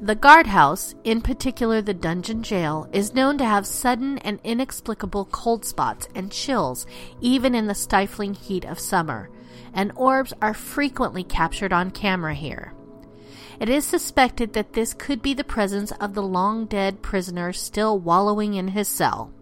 The 0.00 0.14
guardhouse, 0.14 0.94
in 1.02 1.22
particular 1.22 1.82
the 1.82 1.92
dungeon 1.92 2.44
jail, 2.44 2.88
is 2.92 3.14
known 3.14 3.36
to 3.38 3.44
have 3.44 3.66
sudden 3.66 4.18
and 4.18 4.38
inexplicable 4.44 5.24
cold 5.26 5.64
spots 5.64 6.08
and 6.14 6.30
chills 6.30 6.86
even 7.20 7.52
in 7.54 7.66
the 7.66 7.74
stifling 7.74 8.34
heat 8.34 8.64
of 8.64 8.78
summer, 8.78 9.28
and 9.74 9.90
orbs 9.96 10.32
are 10.40 10.54
frequently 10.54 11.24
captured 11.24 11.72
on 11.72 11.90
camera 11.90 12.34
here. 12.34 12.74
It 13.60 13.68
is 13.68 13.84
suspected 13.84 14.52
that 14.52 14.74
this 14.74 14.94
could 14.94 15.20
be 15.20 15.34
the 15.34 15.42
presence 15.42 15.90
of 15.92 16.14
the 16.14 16.22
long 16.22 16.66
dead 16.66 17.02
prisoner 17.02 17.52
still 17.52 17.98
wallowing 17.98 18.54
in 18.54 18.68
his 18.68 18.86
cell. 18.86 19.32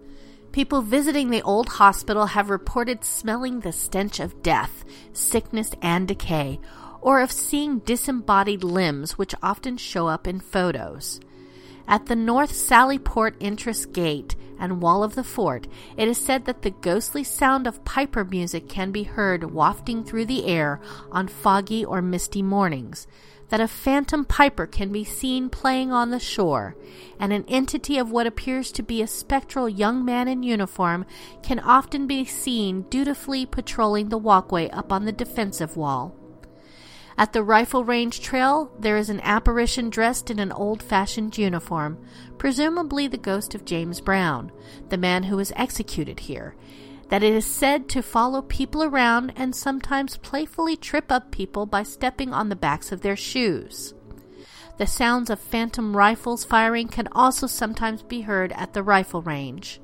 People 0.52 0.80
visiting 0.80 1.28
the 1.28 1.42
old 1.42 1.68
hospital 1.68 2.24
have 2.26 2.48
reported 2.48 3.04
smelling 3.04 3.60
the 3.60 3.72
stench 3.72 4.18
of 4.18 4.42
death, 4.42 4.86
sickness, 5.12 5.72
and 5.82 6.08
decay, 6.08 6.58
or 7.02 7.20
of 7.20 7.30
seeing 7.30 7.80
disembodied 7.80 8.64
limbs 8.64 9.18
which 9.18 9.34
often 9.42 9.76
show 9.76 10.06
up 10.06 10.26
in 10.26 10.40
photos. 10.40 11.20
At 11.86 12.06
the 12.06 12.16
North 12.16 12.52
Sallyport 12.52 13.34
entrance 13.38 13.84
gate 13.84 14.34
and 14.58 14.80
wall 14.80 15.04
of 15.04 15.14
the 15.14 15.22
fort, 15.22 15.66
it 15.98 16.08
is 16.08 16.16
said 16.16 16.46
that 16.46 16.62
the 16.62 16.70
ghostly 16.70 17.22
sound 17.22 17.66
of 17.66 17.84
piper 17.84 18.24
music 18.24 18.66
can 18.66 18.90
be 18.90 19.02
heard 19.02 19.52
wafting 19.52 20.02
through 20.02 20.24
the 20.24 20.46
air 20.46 20.80
on 21.12 21.28
foggy 21.28 21.84
or 21.84 22.00
misty 22.00 22.40
mornings 22.40 23.06
that 23.48 23.60
a 23.60 23.68
phantom 23.68 24.24
piper 24.24 24.66
can 24.66 24.90
be 24.90 25.04
seen 25.04 25.48
playing 25.48 25.92
on 25.92 26.10
the 26.10 26.18
shore, 26.18 26.76
and 27.18 27.32
an 27.32 27.44
entity 27.48 27.98
of 27.98 28.10
what 28.10 28.26
appears 28.26 28.72
to 28.72 28.82
be 28.82 29.00
a 29.00 29.06
spectral 29.06 29.68
young 29.68 30.04
man 30.04 30.28
in 30.28 30.42
uniform 30.42 31.06
can 31.42 31.60
often 31.60 32.06
be 32.06 32.24
seen 32.24 32.82
dutifully 32.82 33.46
patrolling 33.46 34.08
the 34.08 34.18
walkway 34.18 34.68
up 34.70 34.92
on 34.92 35.04
the 35.04 35.12
defensive 35.12 35.76
wall. 35.76 36.14
At 37.18 37.32
the 37.32 37.42
rifle 37.42 37.82
range 37.82 38.20
trail, 38.20 38.70
there 38.78 38.98
is 38.98 39.08
an 39.08 39.20
apparition 39.20 39.88
dressed 39.88 40.30
in 40.30 40.38
an 40.38 40.52
old 40.52 40.82
fashioned 40.82 41.38
uniform, 41.38 41.98
presumably 42.36 43.08
the 43.08 43.16
ghost 43.16 43.54
of 43.54 43.64
James 43.64 44.02
Brown, 44.02 44.52
the 44.90 44.98
man 44.98 45.22
who 45.22 45.36
was 45.36 45.52
executed 45.56 46.20
here, 46.20 46.54
that 47.08 47.22
it 47.22 47.32
is 47.32 47.46
said 47.46 47.88
to 47.88 48.02
follow 48.02 48.42
people 48.42 48.82
around 48.82 49.32
and 49.36 49.54
sometimes 49.54 50.16
playfully 50.18 50.76
trip 50.76 51.10
up 51.10 51.30
people 51.30 51.66
by 51.66 51.82
stepping 51.82 52.32
on 52.32 52.48
the 52.48 52.56
backs 52.56 52.90
of 52.92 53.00
their 53.00 53.16
shoes. 53.16 53.94
The 54.78 54.86
sounds 54.86 55.30
of 55.30 55.40
phantom 55.40 55.96
rifles 55.96 56.44
firing 56.44 56.88
can 56.88 57.08
also 57.12 57.46
sometimes 57.46 58.02
be 58.02 58.22
heard 58.22 58.52
at 58.52 58.74
the 58.74 58.82
rifle 58.82 59.22
range. 59.22 59.80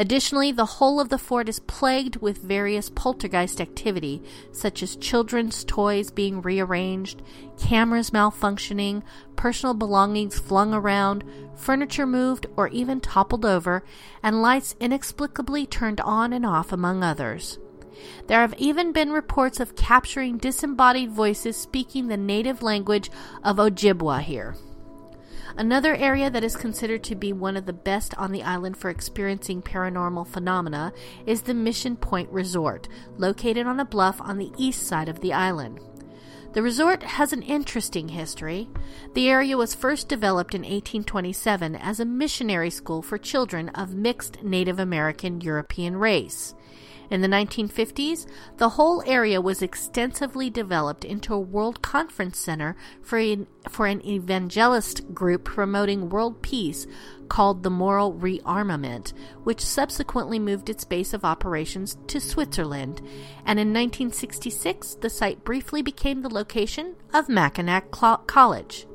Additionally, 0.00 0.50
the 0.50 0.64
whole 0.64 0.98
of 0.98 1.10
the 1.10 1.18
fort 1.18 1.46
is 1.46 1.58
plagued 1.58 2.16
with 2.16 2.38
various 2.38 2.88
poltergeist 2.88 3.60
activity, 3.60 4.22
such 4.50 4.82
as 4.82 4.96
children's 4.96 5.62
toys 5.62 6.10
being 6.10 6.40
rearranged, 6.40 7.20
cameras 7.58 8.10
malfunctioning, 8.10 9.02
personal 9.36 9.74
belongings 9.74 10.38
flung 10.38 10.72
around, 10.72 11.22
furniture 11.54 12.06
moved 12.06 12.46
or 12.56 12.68
even 12.68 12.98
toppled 12.98 13.44
over, 13.44 13.84
and 14.22 14.40
lights 14.40 14.74
inexplicably 14.80 15.66
turned 15.66 16.00
on 16.00 16.32
and 16.32 16.46
off, 16.46 16.72
among 16.72 17.04
others. 17.04 17.58
There 18.26 18.40
have 18.40 18.54
even 18.56 18.92
been 18.92 19.12
reports 19.12 19.60
of 19.60 19.76
capturing 19.76 20.38
disembodied 20.38 21.10
voices 21.10 21.58
speaking 21.58 22.08
the 22.08 22.16
native 22.16 22.62
language 22.62 23.10
of 23.44 23.58
Ojibwa 23.58 24.22
here. 24.22 24.56
Another 25.60 25.94
area 25.94 26.30
that 26.30 26.42
is 26.42 26.56
considered 26.56 27.04
to 27.04 27.14
be 27.14 27.34
one 27.34 27.54
of 27.54 27.66
the 27.66 27.74
best 27.74 28.14
on 28.16 28.32
the 28.32 28.42
island 28.42 28.78
for 28.78 28.88
experiencing 28.88 29.60
paranormal 29.60 30.26
phenomena 30.26 30.90
is 31.26 31.42
the 31.42 31.52
Mission 31.52 31.96
Point 31.96 32.30
Resort, 32.30 32.88
located 33.18 33.66
on 33.66 33.78
a 33.78 33.84
bluff 33.84 34.18
on 34.22 34.38
the 34.38 34.50
east 34.56 34.84
side 34.84 35.06
of 35.06 35.20
the 35.20 35.34
island. 35.34 35.78
The 36.54 36.62
resort 36.62 37.02
has 37.02 37.34
an 37.34 37.42
interesting 37.42 38.08
history. 38.08 38.70
The 39.12 39.28
area 39.28 39.58
was 39.58 39.74
first 39.74 40.08
developed 40.08 40.54
in 40.54 40.62
1827 40.62 41.76
as 41.76 42.00
a 42.00 42.06
missionary 42.06 42.70
school 42.70 43.02
for 43.02 43.18
children 43.18 43.68
of 43.74 43.94
mixed 43.94 44.42
Native 44.42 44.78
American 44.78 45.42
European 45.42 45.94
race. 45.94 46.54
In 47.10 47.22
the 47.22 47.28
1950s, 47.28 48.26
the 48.58 48.70
whole 48.70 49.02
area 49.04 49.40
was 49.40 49.62
extensively 49.62 50.48
developed 50.48 51.04
into 51.04 51.34
a 51.34 51.40
world 51.40 51.82
conference 51.82 52.38
center 52.38 52.76
for 53.02 53.18
an, 53.18 53.48
for 53.68 53.86
an 53.86 54.06
evangelist 54.06 55.12
group 55.12 55.42
promoting 55.44 56.08
world 56.08 56.40
peace 56.40 56.86
called 57.28 57.62
the 57.64 57.70
Moral 57.70 58.14
Rearmament, 58.14 59.12
which 59.42 59.60
subsequently 59.60 60.38
moved 60.38 60.70
its 60.70 60.84
base 60.84 61.12
of 61.12 61.24
operations 61.24 61.96
to 62.06 62.20
Switzerland. 62.20 63.00
And 63.44 63.58
in 63.58 63.72
1966, 63.74 64.94
the 65.00 65.10
site 65.10 65.44
briefly 65.44 65.82
became 65.82 66.22
the 66.22 66.32
location 66.32 66.94
of 67.12 67.28
Mackinac 67.28 67.90
College. 67.90 68.86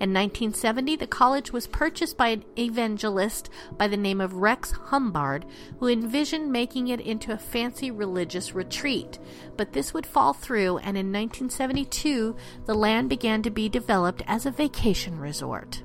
In 0.00 0.12
1970, 0.12 0.96
the 0.96 1.06
college 1.06 1.52
was 1.52 1.66
purchased 1.66 2.16
by 2.16 2.28
an 2.28 2.44
evangelist 2.58 3.48
by 3.76 3.88
the 3.88 3.96
name 3.96 4.20
of 4.20 4.34
Rex 4.34 4.72
Humbard, 4.72 5.46
who 5.78 5.88
envisioned 5.88 6.52
making 6.52 6.88
it 6.88 7.00
into 7.00 7.32
a 7.32 7.38
fancy 7.38 7.90
religious 7.90 8.54
retreat. 8.54 9.18
But 9.56 9.72
this 9.72 9.94
would 9.94 10.06
fall 10.06 10.32
through, 10.32 10.78
and 10.78 10.96
in 10.96 11.12
1972, 11.12 12.36
the 12.66 12.74
land 12.74 13.08
began 13.08 13.42
to 13.42 13.50
be 13.50 13.68
developed 13.68 14.22
as 14.26 14.46
a 14.46 14.50
vacation 14.50 15.18
resort. 15.18 15.82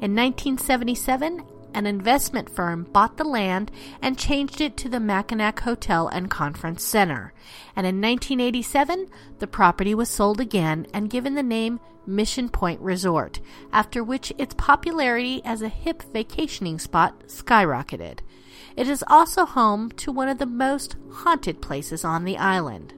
In 0.00 0.14
1977, 0.14 1.44
an 1.74 1.86
investment 1.86 2.50
firm 2.50 2.84
bought 2.92 3.16
the 3.16 3.24
land 3.24 3.70
and 4.02 4.18
changed 4.18 4.60
it 4.60 4.76
to 4.78 4.88
the 4.88 5.00
Mackinac 5.00 5.60
Hotel 5.60 6.08
and 6.08 6.30
Conference 6.30 6.82
Center. 6.82 7.32
And 7.76 7.86
in 7.86 8.00
1987, 8.00 9.08
the 9.38 9.46
property 9.46 9.94
was 9.94 10.08
sold 10.08 10.40
again 10.40 10.86
and 10.92 11.10
given 11.10 11.34
the 11.34 11.42
name 11.42 11.80
Mission 12.06 12.48
Point 12.48 12.80
Resort, 12.80 13.40
after 13.72 14.02
which 14.02 14.32
its 14.38 14.54
popularity 14.54 15.42
as 15.44 15.62
a 15.62 15.68
hip 15.68 16.02
vacationing 16.12 16.78
spot 16.78 17.24
skyrocketed. 17.26 18.20
It 18.76 18.88
is 18.88 19.04
also 19.06 19.44
home 19.44 19.90
to 19.92 20.10
one 20.10 20.28
of 20.28 20.38
the 20.38 20.46
most 20.46 20.96
haunted 21.12 21.60
places 21.60 22.04
on 22.04 22.24
the 22.24 22.38
island. 22.38 22.94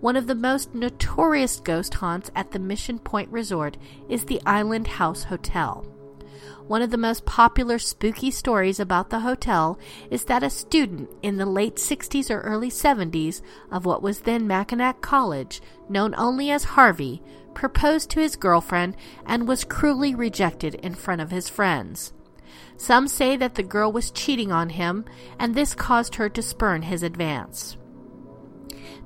One 0.00 0.16
of 0.16 0.26
the 0.26 0.34
most 0.34 0.74
notorious 0.74 1.60
ghost 1.60 1.94
haunts 1.94 2.30
at 2.34 2.52
the 2.52 2.58
Mission 2.58 2.98
Point 2.98 3.30
Resort 3.30 3.76
is 4.08 4.24
the 4.24 4.40
Island 4.46 4.86
House 4.86 5.24
Hotel. 5.24 5.84
One 6.70 6.82
of 6.82 6.90
the 6.92 6.96
most 6.98 7.26
popular 7.26 7.80
spooky 7.80 8.30
stories 8.30 8.78
about 8.78 9.10
the 9.10 9.18
hotel 9.18 9.76
is 10.08 10.26
that 10.26 10.44
a 10.44 10.48
student 10.48 11.10
in 11.20 11.36
the 11.36 11.44
late 11.44 11.78
60s 11.78 12.30
or 12.30 12.42
early 12.42 12.70
70s 12.70 13.42
of 13.72 13.84
what 13.84 14.04
was 14.04 14.20
then 14.20 14.46
Mackinac 14.46 15.00
College, 15.00 15.60
known 15.88 16.14
only 16.16 16.48
as 16.48 16.62
Harvey, 16.62 17.24
proposed 17.54 18.08
to 18.10 18.20
his 18.20 18.36
girlfriend 18.36 18.96
and 19.26 19.48
was 19.48 19.64
cruelly 19.64 20.14
rejected 20.14 20.76
in 20.76 20.94
front 20.94 21.20
of 21.20 21.32
his 21.32 21.48
friends. 21.48 22.12
Some 22.76 23.08
say 23.08 23.36
that 23.36 23.56
the 23.56 23.64
girl 23.64 23.90
was 23.90 24.12
cheating 24.12 24.52
on 24.52 24.68
him, 24.68 25.06
and 25.40 25.56
this 25.56 25.74
caused 25.74 26.14
her 26.14 26.28
to 26.28 26.40
spurn 26.40 26.82
his 26.82 27.02
advance. 27.02 27.78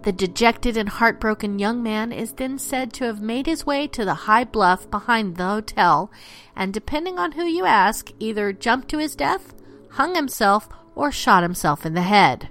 The 0.04 0.12
dejected 0.12 0.76
and 0.76 0.90
heartbroken 0.90 1.58
young 1.58 1.82
man 1.82 2.12
is 2.12 2.32
then 2.32 2.58
said 2.58 2.92
to 2.94 3.04
have 3.04 3.22
made 3.22 3.46
his 3.46 3.64
way 3.64 3.86
to 3.88 4.04
the 4.04 4.12
high 4.14 4.44
bluff 4.44 4.90
behind 4.90 5.36
the 5.36 5.46
hotel, 5.46 6.12
and 6.54 6.74
depending 6.74 7.18
on 7.18 7.32
who 7.32 7.44
you 7.44 7.64
ask, 7.64 8.10
either 8.20 8.52
jumped 8.52 8.90
to 8.90 8.98
his 8.98 9.16
death, 9.16 9.54
hung 9.92 10.14
himself, 10.14 10.68
or 10.94 11.10
shot 11.10 11.42
himself 11.42 11.86
in 11.86 11.94
the 11.94 12.02
head. 12.02 12.50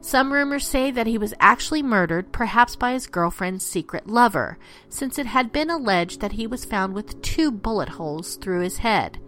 Some 0.00 0.32
rumors 0.32 0.66
say 0.66 0.90
that 0.90 1.06
he 1.06 1.18
was 1.18 1.34
actually 1.40 1.82
murdered, 1.82 2.32
perhaps 2.32 2.74
by 2.74 2.92
his 2.92 3.06
girlfriend's 3.06 3.66
secret 3.66 4.06
lover, 4.06 4.56
since 4.88 5.18
it 5.18 5.26
had 5.26 5.52
been 5.52 5.68
alleged 5.68 6.22
that 6.22 6.32
he 6.32 6.46
was 6.46 6.64
found 6.64 6.94
with 6.94 7.20
two 7.20 7.50
bullet 7.50 7.90
holes 7.90 8.36
through 8.36 8.60
his 8.60 8.78
head 8.78 9.18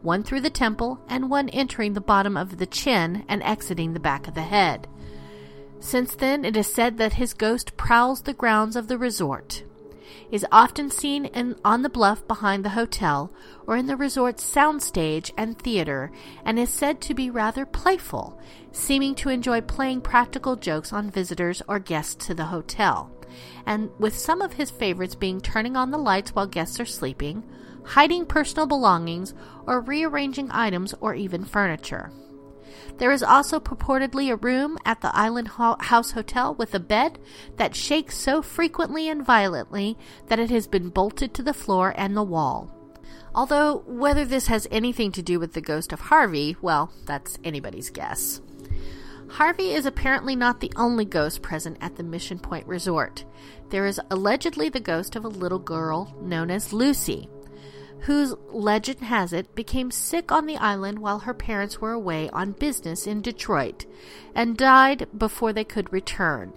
one 0.00 0.22
through 0.22 0.40
the 0.40 0.50
temple 0.50 1.00
and 1.08 1.30
one 1.30 1.48
entering 1.50 1.92
the 1.92 2.00
bottom 2.00 2.36
of 2.36 2.58
the 2.58 2.66
chin 2.66 3.24
and 3.28 3.42
exiting 3.42 3.92
the 3.92 4.00
back 4.00 4.28
of 4.28 4.34
the 4.34 4.42
head. 4.42 4.86
Since 5.80 6.16
then, 6.16 6.44
it 6.44 6.56
is 6.56 6.72
said 6.72 6.98
that 6.98 7.14
his 7.14 7.34
ghost 7.34 7.76
prowls 7.76 8.22
the 8.22 8.34
grounds 8.34 8.76
of 8.76 8.88
the 8.88 8.98
resort, 8.98 9.62
is 10.30 10.46
often 10.52 10.90
seen 10.90 11.26
in, 11.26 11.56
on 11.64 11.82
the 11.82 11.88
bluff 11.88 12.26
behind 12.26 12.64
the 12.64 12.70
hotel 12.70 13.32
or 13.66 13.76
in 13.76 13.86
the 13.86 13.96
resort's 13.96 14.44
soundstage 14.44 15.30
and 15.36 15.58
theater, 15.58 16.10
and 16.44 16.58
is 16.58 16.70
said 16.70 17.00
to 17.00 17.14
be 17.14 17.30
rather 17.30 17.64
playful, 17.64 18.40
seeming 18.72 19.14
to 19.14 19.28
enjoy 19.28 19.60
playing 19.60 20.00
practical 20.00 20.56
jokes 20.56 20.92
on 20.92 21.10
visitors 21.10 21.62
or 21.68 21.78
guests 21.78 22.26
to 22.26 22.34
the 22.34 22.46
hotel, 22.46 23.10
and 23.66 23.90
with 23.98 24.16
some 24.16 24.42
of 24.42 24.54
his 24.54 24.70
favorites 24.70 25.14
being 25.14 25.40
turning 25.40 25.76
on 25.76 25.90
the 25.90 25.98
lights 25.98 26.34
while 26.34 26.46
guests 26.46 26.80
are 26.80 26.86
sleeping, 26.86 27.42
hiding 27.84 28.26
personal 28.26 28.66
belongings, 28.66 29.34
or 29.66 29.80
rearranging 29.80 30.50
items 30.50 30.94
or 31.00 31.14
even 31.14 31.44
furniture. 31.44 32.10
There 32.98 33.12
is 33.12 33.22
also 33.22 33.60
purportedly 33.60 34.30
a 34.30 34.36
room 34.36 34.76
at 34.84 35.00
the 35.00 35.14
Island 35.14 35.48
House 35.48 36.10
Hotel 36.10 36.54
with 36.54 36.74
a 36.74 36.80
bed 36.80 37.18
that 37.56 37.76
shakes 37.76 38.18
so 38.18 38.42
frequently 38.42 39.08
and 39.08 39.24
violently 39.24 39.96
that 40.26 40.40
it 40.40 40.50
has 40.50 40.66
been 40.66 40.88
bolted 40.88 41.32
to 41.34 41.42
the 41.42 41.54
floor 41.54 41.94
and 41.96 42.16
the 42.16 42.24
wall. 42.24 42.74
Although, 43.34 43.84
whether 43.86 44.24
this 44.24 44.48
has 44.48 44.66
anything 44.70 45.12
to 45.12 45.22
do 45.22 45.38
with 45.38 45.52
the 45.52 45.60
ghost 45.60 45.92
of 45.92 46.00
Harvey, 46.00 46.56
well, 46.60 46.90
that's 47.06 47.38
anybody's 47.44 47.90
guess. 47.90 48.40
Harvey 49.28 49.70
is 49.72 49.86
apparently 49.86 50.34
not 50.34 50.60
the 50.60 50.72
only 50.74 51.04
ghost 51.04 51.42
present 51.42 51.76
at 51.80 51.96
the 51.96 52.02
Mission 52.02 52.38
Point 52.38 52.66
Resort. 52.66 53.24
There 53.68 53.86
is 53.86 54.00
allegedly 54.10 54.70
the 54.70 54.80
ghost 54.80 55.14
of 55.14 55.24
a 55.24 55.28
little 55.28 55.58
girl 55.58 56.16
known 56.20 56.50
as 56.50 56.72
Lucy 56.72 57.28
whose 58.00 58.34
legend 58.48 59.00
has 59.00 59.32
it 59.32 59.54
became 59.54 59.90
sick 59.90 60.30
on 60.30 60.46
the 60.46 60.56
island 60.56 60.98
while 60.98 61.20
her 61.20 61.34
parents 61.34 61.80
were 61.80 61.92
away 61.92 62.28
on 62.30 62.52
business 62.52 63.06
in 63.06 63.20
Detroit 63.20 63.86
and 64.34 64.56
died 64.56 65.06
before 65.16 65.52
they 65.52 65.64
could 65.64 65.92
return. 65.92 66.52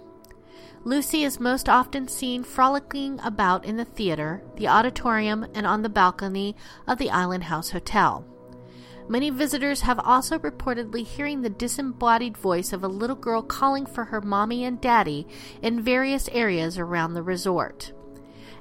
Lucy 0.84 1.22
is 1.22 1.38
most 1.38 1.68
often 1.68 2.08
seen 2.08 2.42
frolicking 2.42 3.20
about 3.20 3.64
in 3.64 3.76
the 3.76 3.84
theater, 3.84 4.42
the 4.56 4.66
auditorium, 4.66 5.46
and 5.54 5.64
on 5.66 5.82
the 5.82 5.88
balcony 5.88 6.56
of 6.88 6.98
the 6.98 7.10
Island 7.10 7.44
House 7.44 7.70
Hotel. 7.70 8.26
Many 9.08 9.30
visitors 9.30 9.82
have 9.82 10.00
also 10.00 10.38
reportedly 10.38 11.04
hearing 11.04 11.42
the 11.42 11.50
disembodied 11.50 12.36
voice 12.36 12.72
of 12.72 12.82
a 12.82 12.88
little 12.88 13.16
girl 13.16 13.42
calling 13.42 13.86
for 13.86 14.06
her 14.06 14.20
mommy 14.20 14.64
and 14.64 14.80
daddy 14.80 15.26
in 15.60 15.82
various 15.82 16.28
areas 16.28 16.78
around 16.78 17.14
the 17.14 17.22
resort. 17.22 17.92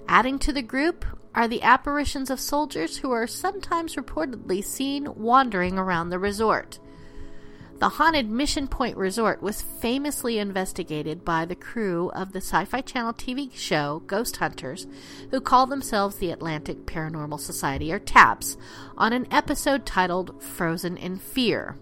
Adding 0.08 0.40
to 0.40 0.52
the 0.52 0.62
group 0.62 1.06
are 1.34 1.48
the 1.48 1.62
apparitions 1.62 2.30
of 2.30 2.40
soldiers 2.40 2.98
who 2.98 3.12
are 3.12 3.28
sometimes 3.28 3.96
reportedly 3.96 4.64
seen 4.64 5.08
wandering 5.16 5.78
around 5.78 6.10
the 6.10 6.20
resort. 6.20 6.80
The 7.82 7.90
haunted 7.90 8.30
Mission 8.30 8.68
Point 8.68 8.96
Resort 8.96 9.42
was 9.42 9.64
famously 9.64 10.38
investigated 10.38 11.26
by 11.26 11.46
the 11.46 11.56
crew 11.56 12.12
of 12.12 12.32
the 12.32 12.38
Sci 12.38 12.66
Fi 12.66 12.82
Channel 12.82 13.14
TV 13.14 13.52
show 13.56 14.04
Ghost 14.06 14.38
Hunters, 14.38 14.86
who 15.32 15.42
call 15.42 15.66
themselves 15.66 16.18
the 16.18 16.30
Atlantic 16.30 16.86
Paranormal 16.86 17.40
Society, 17.40 17.92
or 17.92 17.98
TAPS, 17.98 18.56
on 19.00 19.14
an 19.14 19.26
episode 19.32 19.88
titled 19.88 20.44
Frozen 20.44 20.98
in 20.98 21.18
Fear. 21.18 21.76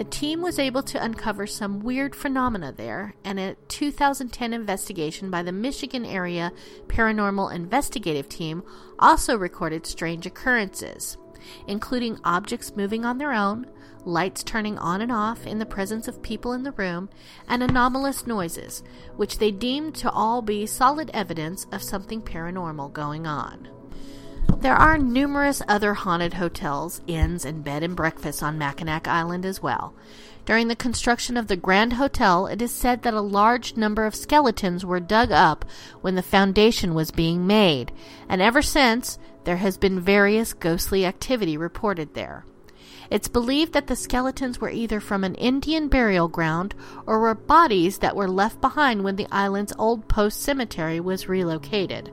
The 0.00 0.04
team 0.04 0.40
was 0.40 0.58
able 0.58 0.82
to 0.84 1.04
uncover 1.04 1.46
some 1.46 1.80
weird 1.80 2.16
phenomena 2.16 2.72
there, 2.72 3.16
and 3.22 3.38
a 3.38 3.56
2010 3.68 4.54
investigation 4.54 5.30
by 5.30 5.42
the 5.42 5.52
Michigan 5.52 6.06
Area 6.06 6.52
Paranormal 6.86 7.52
Investigative 7.54 8.26
Team 8.26 8.62
also 8.98 9.36
recorded 9.36 9.84
strange 9.84 10.24
occurrences, 10.24 11.18
including 11.66 12.18
objects 12.24 12.74
moving 12.74 13.04
on 13.04 13.18
their 13.18 13.34
own, 13.34 13.66
lights 14.06 14.42
turning 14.42 14.78
on 14.78 15.02
and 15.02 15.12
off 15.12 15.46
in 15.46 15.58
the 15.58 15.66
presence 15.66 16.08
of 16.08 16.22
people 16.22 16.54
in 16.54 16.62
the 16.62 16.72
room, 16.72 17.10
and 17.46 17.62
anomalous 17.62 18.26
noises, 18.26 18.82
which 19.16 19.36
they 19.36 19.50
deemed 19.50 19.94
to 19.96 20.10
all 20.10 20.40
be 20.40 20.64
solid 20.64 21.10
evidence 21.12 21.66
of 21.72 21.82
something 21.82 22.22
paranormal 22.22 22.90
going 22.94 23.26
on. 23.26 23.68
There 24.60 24.76
are 24.76 24.98
numerous 24.98 25.62
other 25.66 25.94
haunted 25.94 26.34
hotels, 26.34 27.00
inns, 27.06 27.44
and 27.44 27.64
bed 27.64 27.82
and 27.82 27.96
breakfasts 27.96 28.42
on 28.42 28.58
Mackinac 28.58 29.08
Island 29.08 29.46
as 29.46 29.62
well. 29.62 29.94
During 30.44 30.68
the 30.68 30.76
construction 30.76 31.36
of 31.36 31.46
the 31.48 31.56
Grand 31.56 31.94
Hotel, 31.94 32.46
it 32.46 32.60
is 32.60 32.72
said 32.72 33.02
that 33.02 33.14
a 33.14 33.20
large 33.20 33.76
number 33.76 34.04
of 34.04 34.14
skeletons 34.14 34.84
were 34.84 35.00
dug 35.00 35.30
up 35.30 35.64
when 36.00 36.14
the 36.14 36.22
foundation 36.22 36.94
was 36.94 37.10
being 37.10 37.46
made, 37.46 37.92
and 38.28 38.42
ever 38.42 38.62
since, 38.62 39.18
there 39.44 39.58
has 39.58 39.76
been 39.78 40.00
various 40.00 40.52
ghostly 40.52 41.06
activity 41.06 41.56
reported 41.56 42.14
there. 42.14 42.44
It's 43.10 43.28
believed 43.28 43.72
that 43.72 43.86
the 43.86 43.96
skeletons 43.96 44.60
were 44.60 44.70
either 44.70 45.00
from 45.00 45.24
an 45.24 45.34
Indian 45.34 45.88
burial 45.88 46.28
ground 46.28 46.74
or 47.06 47.18
were 47.18 47.34
bodies 47.34 47.98
that 47.98 48.14
were 48.14 48.28
left 48.28 48.60
behind 48.60 49.02
when 49.02 49.16
the 49.16 49.26
island's 49.32 49.72
old 49.78 50.06
post 50.06 50.40
cemetery 50.40 51.00
was 51.00 51.28
relocated. 51.28 52.12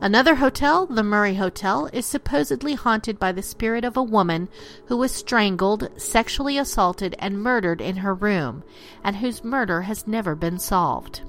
Another 0.00 0.34
hotel, 0.34 0.86
the 0.86 1.02
Murray 1.02 1.36
Hotel, 1.36 1.88
is 1.92 2.04
supposedly 2.04 2.74
haunted 2.74 3.18
by 3.18 3.32
the 3.32 3.42
spirit 3.42 3.84
of 3.84 3.96
a 3.96 4.02
woman 4.02 4.48
who 4.86 4.96
was 4.96 5.12
strangled, 5.12 5.88
sexually 5.96 6.58
assaulted, 6.58 7.14
and 7.18 7.42
murdered 7.42 7.80
in 7.80 7.96
her 7.98 8.12
room, 8.12 8.64
and 9.02 9.16
whose 9.16 9.44
murder 9.44 9.82
has 9.82 10.06
never 10.06 10.34
been 10.34 10.58
solved. 10.58 11.22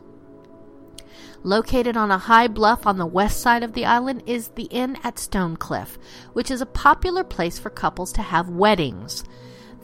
Located 1.44 1.96
on 1.96 2.10
a 2.10 2.18
high 2.18 2.48
bluff 2.48 2.88
on 2.88 2.98
the 2.98 3.06
west 3.06 3.40
side 3.40 3.62
of 3.62 3.74
the 3.74 3.86
island 3.86 4.24
is 4.26 4.50
the 4.50 4.64
Inn 4.64 4.98
at 5.04 5.20
Stonecliffe, 5.20 6.00
which 6.34 6.50
is 6.50 6.60
a 6.60 6.66
popular 6.66 7.24
place 7.24 7.60
for 7.60 7.70
couples 7.70 8.12
to 8.14 8.24
have 8.24 8.50
weddings. 8.50 9.24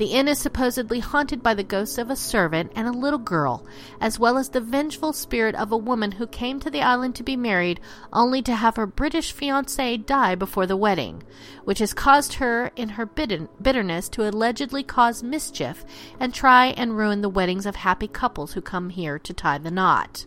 The 0.01 0.13
inn 0.13 0.27
is 0.27 0.39
supposedly 0.39 0.99
haunted 0.99 1.43
by 1.43 1.53
the 1.53 1.61
ghosts 1.61 1.99
of 1.99 2.09
a 2.09 2.15
servant 2.15 2.71
and 2.75 2.87
a 2.87 2.91
little 2.91 3.19
girl, 3.19 3.63
as 3.99 4.17
well 4.17 4.39
as 4.39 4.49
the 4.49 4.59
vengeful 4.59 5.13
spirit 5.13 5.53
of 5.53 5.71
a 5.71 5.77
woman 5.77 6.13
who 6.13 6.25
came 6.25 6.59
to 6.61 6.71
the 6.71 6.81
island 6.81 7.13
to 7.17 7.23
be 7.23 7.35
married 7.35 7.79
only 8.11 8.41
to 8.41 8.55
have 8.55 8.77
her 8.77 8.87
British 8.87 9.31
fiance 9.31 9.97
die 9.97 10.33
before 10.33 10.65
the 10.65 10.75
wedding, 10.75 11.21
which 11.65 11.77
has 11.77 11.93
caused 11.93 12.33
her, 12.33 12.71
in 12.75 12.89
her 12.89 13.05
bitterness, 13.05 14.09
to 14.09 14.27
allegedly 14.27 14.81
cause 14.81 15.21
mischief 15.21 15.85
and 16.19 16.33
try 16.33 16.69
and 16.69 16.97
ruin 16.97 17.21
the 17.21 17.29
weddings 17.29 17.67
of 17.67 17.75
happy 17.75 18.07
couples 18.07 18.53
who 18.53 18.61
come 18.61 18.89
here 18.89 19.19
to 19.19 19.35
tie 19.35 19.59
the 19.59 19.69
knot. 19.69 20.25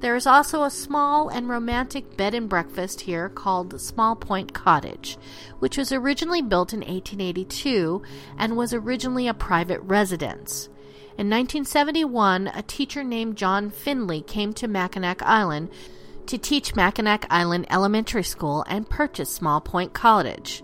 There 0.00 0.14
is 0.14 0.26
also 0.26 0.62
a 0.62 0.70
small 0.70 1.30
and 1.30 1.48
romantic 1.48 2.16
bed 2.16 2.34
and 2.34 2.48
breakfast 2.48 3.02
here 3.02 3.30
called 3.30 3.80
Small 3.80 4.14
Point 4.14 4.52
Cottage, 4.52 5.16
which 5.58 5.78
was 5.78 5.90
originally 5.90 6.42
built 6.42 6.74
in 6.74 6.80
1882 6.80 8.02
and 8.38 8.56
was 8.56 8.74
originally 8.74 9.26
a 9.26 9.34
private 9.34 9.80
residence. 9.80 10.68
In 11.18 11.30
1971, 11.30 12.48
a 12.48 12.62
teacher 12.62 13.02
named 13.02 13.36
John 13.36 13.70
Finley 13.70 14.20
came 14.20 14.52
to 14.54 14.68
Mackinac 14.68 15.22
Island 15.22 15.70
to 16.26 16.36
teach 16.36 16.76
Mackinac 16.76 17.24
Island 17.30 17.66
Elementary 17.70 18.22
School 18.22 18.64
and 18.68 18.90
purchase 18.90 19.32
Small 19.32 19.62
Point 19.62 19.94
Cottage. 19.94 20.62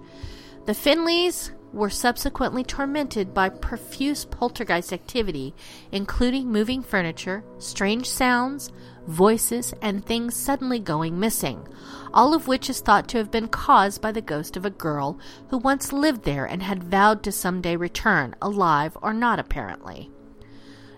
The 0.67 0.73
Finleys 0.73 1.53
were 1.73 1.89
subsequently 1.89 2.65
tormented 2.65 3.33
by 3.33 3.49
profuse 3.49 4.27
poltergeist 4.27 4.93
activity, 4.93 5.55
including 5.91 6.53
moving 6.53 6.83
furniture, 6.83 7.43
strange 7.59 8.09
sounds, 8.11 8.71
voices, 9.07 9.75
and 9.83 10.05
things 10.05 10.37
suddenly 10.37 10.79
going 10.79 11.19
missing, 11.19 11.67
all 12.13 12.35
of 12.35 12.49
which 12.49 12.71
is 12.71 12.81
thought 12.81 13.09
to 13.09 13.19
have 13.19 13.31
been 13.31 13.49
caused 13.49 14.01
by 14.01 14.13
the 14.13 14.21
ghost 14.21 14.57
of 14.57 14.65
a 14.65 14.71
girl 14.71 15.19
who 15.49 15.59
once 15.59 15.93
lived 15.93 16.25
there 16.25 16.45
and 16.45 16.63
had 16.63 16.85
vowed 16.85 17.23
to 17.23 17.33
someday 17.33 17.77
return, 17.77 18.35
alive 18.41 18.97
or 19.03 19.13
not 19.13 19.39
apparently. 19.39 20.11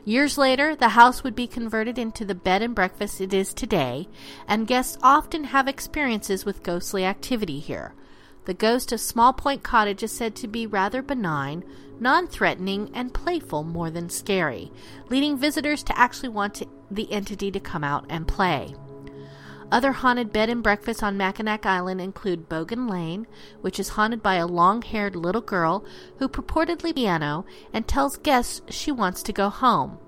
Years 0.04 0.36
later, 0.36 0.76
the 0.76 0.90
house 0.90 1.24
would 1.24 1.34
be 1.34 1.46
converted 1.46 1.98
into 1.98 2.26
the 2.26 2.34
bed 2.34 2.60
and 2.60 2.74
breakfast 2.74 3.22
it 3.22 3.32
is 3.32 3.54
today, 3.54 4.06
and 4.46 4.66
guests 4.66 4.98
often 5.02 5.44
have 5.44 5.66
experiences 5.66 6.44
with 6.44 6.62
ghostly 6.62 7.06
activity 7.06 7.58
here. 7.58 7.94
The 8.44 8.52
ghost 8.52 8.92
of 8.92 9.00
Small 9.00 9.32
Point 9.32 9.62
Cottage 9.62 10.02
is 10.02 10.12
said 10.12 10.36
to 10.36 10.48
be 10.48 10.66
rather 10.66 11.00
benign, 11.00 11.64
non 11.98 12.26
threatening, 12.26 12.90
and 12.92 13.14
playful 13.14 13.64
more 13.64 13.90
than 13.90 14.10
scary, 14.10 14.70
leading 15.08 15.38
visitors 15.38 15.82
to 15.84 15.98
actually 15.98 16.28
want 16.28 16.56
to, 16.56 16.68
the 16.90 17.10
entity 17.12 17.50
to 17.50 17.60
come 17.60 17.84
out 17.84 18.06
and 18.08 18.28
play. 18.28 18.74
Other 19.72 19.92
haunted 19.92 20.32
bed 20.32 20.50
and 20.50 20.62
breakfasts 20.62 21.02
on 21.02 21.16
Mackinac 21.16 21.66
Island 21.66 22.00
include 22.00 22.48
Bogan 22.48 22.88
Lane, 22.88 23.26
which 23.60 23.80
is 23.80 23.90
haunted 23.90 24.22
by 24.22 24.36
a 24.36 24.46
long 24.46 24.82
haired 24.82 25.16
little 25.16 25.40
girl 25.40 25.84
who 26.18 26.28
purportedly 26.28 26.94
piano 26.94 27.44
and 27.72 27.88
tells 27.88 28.16
guests 28.18 28.60
she 28.68 28.92
wants 28.92 29.22
to 29.24 29.32
go 29.32 29.48
home 29.48 29.98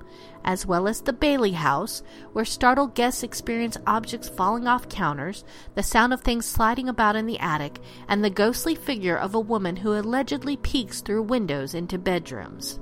as 0.47 0.65
well 0.65 0.87
as 0.87 1.01
the 1.01 1.13
Bailey 1.13 1.53
House, 1.53 2.03
where 2.33 2.45
startled 2.45 2.95
guests 2.95 3.25
experience 3.25 3.77
objects 3.87 4.29
falling 4.29 4.69
off 4.69 4.89
counters, 4.89 5.45
the 5.75 5.83
sound 5.83 6.13
of 6.13 6.21
things 6.21 6.47
sliding 6.47 6.89
about 6.89 7.17
in 7.17 7.27
the 7.27 7.41
attic, 7.41 7.81
and 8.09 8.25
the 8.25 8.31
ghostly 8.31 8.77
figure 8.77 9.17
of 9.17 9.35
a 9.35 9.41
woman 9.41 9.77
who 9.77 9.93
allegedly 9.93 10.57
peeks 10.57 11.01
through 11.01 11.23
windows 11.23 11.75
into 11.75 11.99
bedrooms. 11.99 12.79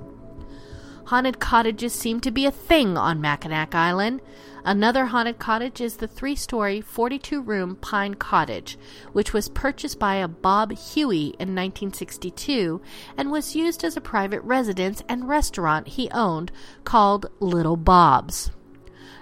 Haunted 1.05 1.39
cottages 1.39 1.93
seem 1.93 2.19
to 2.21 2.31
be 2.31 2.47
a 2.47 2.51
thing 2.51 2.97
on 2.97 3.21
Mackinac 3.21 3.75
Island. 3.75 4.21
Another 4.63 5.05
haunted 5.05 5.37
cottage 5.37 5.79
is 5.79 5.97
the 5.97 6.07
three 6.07 6.35
story, 6.35 6.81
42 6.81 7.43
room 7.43 7.75
Pine 7.75 8.15
Cottage, 8.15 8.75
which 9.13 9.31
was 9.31 9.47
purchased 9.49 9.99
by 9.99 10.15
a 10.15 10.27
Bob 10.27 10.71
Huey 10.71 11.25
in 11.37 11.53
1962 11.53 12.81
and 13.15 13.31
was 13.31 13.55
used 13.55 13.83
as 13.83 13.95
a 13.95 14.01
private 14.01 14.41
residence 14.41 15.03
and 15.07 15.29
restaurant 15.29 15.89
he 15.89 16.09
owned 16.09 16.51
called 16.85 17.27
Little 17.39 17.77
Bob's. 17.77 18.49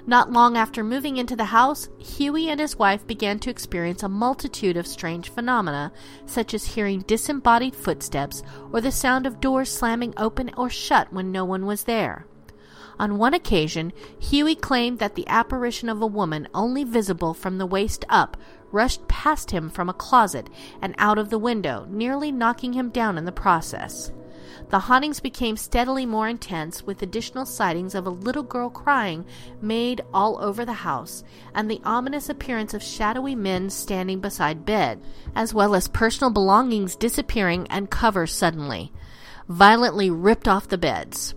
Not 0.06 0.34
long 0.34 0.58
after 0.58 0.84
moving 0.84 1.16
into 1.16 1.36
the 1.36 1.46
house, 1.46 1.88
Huey 1.98 2.50
and 2.50 2.60
his 2.60 2.78
wife 2.78 3.08
began 3.08 3.40
to 3.40 3.50
experience 3.50 4.04
a 4.04 4.10
multitude 4.10 4.76
of 4.76 4.86
strange 4.86 5.30
phenomena, 5.30 5.94
such 6.26 6.54
as 6.54 6.66
hearing 6.66 7.02
disembodied 7.02 7.74
footsteps 7.74 8.44
or 8.74 8.82
the 8.82 8.92
sound 8.92 9.26
of 9.26 9.40
doors 9.40 9.72
slamming 9.72 10.14
open 10.18 10.52
or 10.58 10.70
shut 10.70 11.14
when 11.14 11.32
no 11.32 11.46
one 11.46 11.66
was 11.66 11.86
there. 11.86 12.26
On 13.00 13.18
one 13.18 13.34
occasion, 13.34 13.94
Huey 14.20 14.56
claimed 14.56 15.00
that 15.00 15.16
the 15.16 15.28
apparition 15.28 15.88
of 15.88 16.02
a 16.02 16.08
woman 16.08 16.50
only 16.54 16.84
visible 16.84 17.34
from 17.34 17.58
the 17.58 17.66
waist 17.66 18.04
up 18.10 18.36
rushed 18.74 19.08
past 19.08 19.52
him 19.52 19.70
from 19.70 19.88
a 19.88 19.94
closet 19.94 20.50
and 20.82 20.94
out 20.98 21.18
of 21.18 21.30
the 21.30 21.40
window, 21.40 21.88
nearly 21.90 22.32
knocking 22.32 22.74
him 22.74 22.90
down 22.90 23.18
in 23.18 23.24
the 23.24 23.32
process. 23.32 24.12
The 24.74 24.80
hauntings 24.80 25.20
became 25.20 25.56
steadily 25.56 26.08
more 26.08 26.28
intense, 26.28 26.82
with 26.82 27.04
additional 27.04 27.46
sightings 27.46 27.94
of 27.94 28.08
a 28.08 28.10
little 28.10 28.42
girl 28.42 28.72
crying 28.72 29.24
made 29.62 30.02
all 30.12 30.44
over 30.44 30.66
the 30.66 30.74
house, 30.74 31.24
and 31.54 31.70
the 31.70 31.80
ominous 31.86 32.28
appearance 32.28 32.74
of 32.74 32.82
shadowy 32.82 33.36
men 33.36 33.70
standing 33.70 34.20
beside 34.20 34.66
bed, 34.66 35.00
as 35.36 35.54
well 35.54 35.76
as 35.76 35.88
personal 35.88 36.32
belongings 36.32 36.96
disappearing 36.96 37.68
and 37.70 37.92
covers 37.92 38.34
suddenly, 38.34 38.92
violently 39.48 40.10
ripped 40.10 40.48
off 40.48 40.70
the 40.70 40.78
beds. 40.80 41.36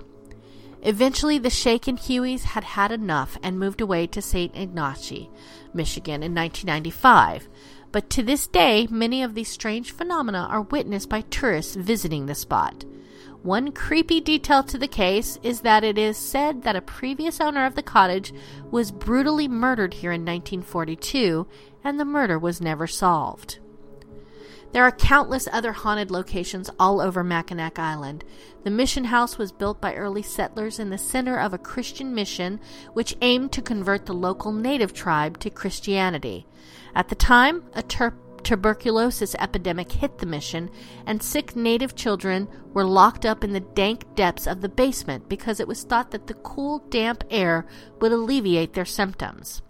Eventually, 0.80 1.36
the 1.36 1.50
shaken 1.50 1.98
Hueys 1.98 2.44
had 2.44 2.64
had 2.64 2.90
enough 2.90 3.36
and 3.42 3.58
moved 3.58 3.82
away 3.82 4.06
to 4.06 4.22
St. 4.22 4.56
Ignace, 4.56 5.28
Michigan 5.74 6.22
in 6.22 6.34
1995. 6.34 7.50
But 7.92 8.08
to 8.08 8.22
this 8.22 8.46
day, 8.46 8.86
many 8.90 9.22
of 9.22 9.34
these 9.34 9.50
strange 9.50 9.90
phenomena 9.90 10.48
are 10.50 10.62
witnessed 10.62 11.10
by 11.10 11.20
tourists 11.20 11.76
visiting 11.76 12.24
the 12.24 12.34
spot. 12.34 12.86
One 13.42 13.72
creepy 13.72 14.20
detail 14.20 14.62
to 14.64 14.78
the 14.78 14.88
case 14.88 15.38
is 15.42 15.60
that 15.60 15.84
it 15.84 15.98
is 15.98 16.16
said 16.16 16.62
that 16.62 16.76
a 16.76 16.80
previous 16.80 17.40
owner 17.40 17.64
of 17.64 17.74
the 17.74 17.82
cottage 17.82 18.32
was 18.70 18.90
brutally 18.90 19.46
murdered 19.46 19.94
here 19.94 20.12
in 20.12 20.22
1942, 20.22 21.46
and 21.84 22.00
the 22.00 22.04
murder 22.04 22.38
was 22.38 22.60
never 22.60 22.86
solved. 22.86 23.58
There 24.72 24.84
are 24.84 24.92
countless 24.92 25.48
other 25.50 25.72
haunted 25.72 26.10
locations 26.10 26.70
all 26.78 27.00
over 27.00 27.24
Mackinac 27.24 27.78
Island. 27.78 28.24
The 28.64 28.70
mission 28.70 29.04
house 29.04 29.38
was 29.38 29.52
built 29.52 29.80
by 29.80 29.94
early 29.94 30.22
settlers 30.22 30.78
in 30.78 30.90
the 30.90 30.98
center 30.98 31.38
of 31.38 31.54
a 31.54 31.58
Christian 31.58 32.14
mission 32.14 32.60
which 32.92 33.16
aimed 33.22 33.52
to 33.52 33.62
convert 33.62 34.06
the 34.06 34.12
local 34.12 34.52
native 34.52 34.92
tribe 34.92 35.38
to 35.38 35.50
Christianity. 35.50 36.46
At 36.94 37.08
the 37.08 37.14
time, 37.14 37.64
a 37.74 37.82
ter- 37.82 38.18
tuberculosis 38.46 39.34
epidemic 39.40 39.90
hit 39.90 40.18
the 40.18 40.24
mission, 40.24 40.70
and 41.04 41.20
sick 41.20 41.56
native 41.56 41.96
children 41.96 42.46
were 42.72 42.84
locked 42.84 43.26
up 43.26 43.42
in 43.42 43.52
the 43.52 43.58
dank 43.58 44.14
depths 44.14 44.46
of 44.46 44.60
the 44.60 44.68
basement 44.68 45.28
because 45.28 45.58
it 45.58 45.66
was 45.66 45.82
thought 45.82 46.12
that 46.12 46.28
the 46.28 46.34
cool, 46.34 46.78
damp 46.88 47.24
air 47.28 47.66
would 48.00 48.12
alleviate 48.12 48.72
their 48.72 48.84
symptoms. 48.84 49.62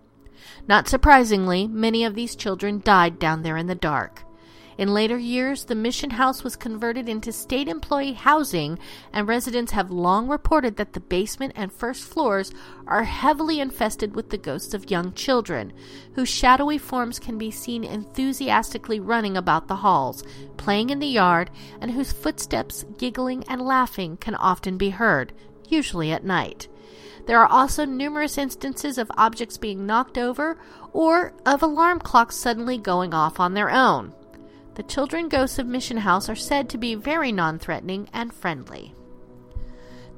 Not 0.69 0.89
surprisingly, 0.89 1.67
many 1.67 2.05
of 2.05 2.15
these 2.15 2.37
children 2.37 2.83
died 2.85 3.19
down 3.19 3.43
there 3.43 3.57
in 3.57 3.67
the 3.67 3.75
dark. 3.75 4.26
In 4.79 4.93
later 4.93 5.17
years, 5.17 5.65
the 5.65 5.75
mission 5.75 6.11
house 6.11 6.45
was 6.45 6.55
converted 6.55 7.09
into 7.09 7.33
state 7.33 7.67
employee 7.67 8.13
housing, 8.13 8.79
and 9.11 9.27
residents 9.27 9.73
have 9.73 9.91
long 9.91 10.29
reported 10.29 10.77
that 10.77 10.93
the 10.93 11.01
basement 11.01 11.55
and 11.57 11.73
first 11.73 12.05
floors 12.05 12.53
are 12.87 13.05
heavily 13.05 13.59
infested 13.59 14.15
with 14.15 14.29
the 14.29 14.37
ghosts 14.37 14.75
of 14.75 14.91
young 14.91 15.15
children, 15.15 15.73
whose 16.15 16.29
shadowy 16.29 16.77
forms 16.77 17.19
can 17.19 17.39
be 17.39 17.51
seen 17.51 17.85
enthusiastically 17.85 19.01
running 19.01 19.35
about 19.35 19.67
the 19.67 19.77
halls, 19.77 20.23
playing 20.59 20.91
in 20.91 20.99
the 20.99 21.07
yard, 21.07 21.51
and 21.81 21.93
whose 21.93 22.13
footsteps, 22.13 22.85
giggling, 22.99 23.45
and 23.49 23.63
laughing 23.63 24.19
can 24.19 24.35
often 24.35 24.77
be 24.77 24.91
heard, 24.91 25.33
usually 25.69 26.13
at 26.13 26.23
night. 26.23 26.69
There 27.27 27.41
are 27.41 27.49
also 27.49 27.87
numerous 27.87 28.37
instances 28.37 28.99
of 28.99 29.11
objects 29.17 29.57
being 29.57 29.87
knocked 29.87 30.19
over 30.19 30.59
or 30.93 31.33
of 31.47 31.63
alarm 31.63 31.99
clocks 32.01 32.37
suddenly 32.37 32.77
going 32.77 33.15
off 33.15 33.41
on 33.41 33.55
their 33.55 33.71
own. 33.71 34.13
The 34.77 34.83
children 34.83 35.31
ghosts 35.31 35.59
of 35.59 35.67
Mission 35.67 35.97
House 35.97 36.29
are 36.29 36.37
said 36.37 36.69
to 36.69 36.77
be 36.77 36.95
very 36.95 37.33
non 37.33 37.59
threatening 37.59 38.11
and 38.13 38.31
friendly. 38.31 38.95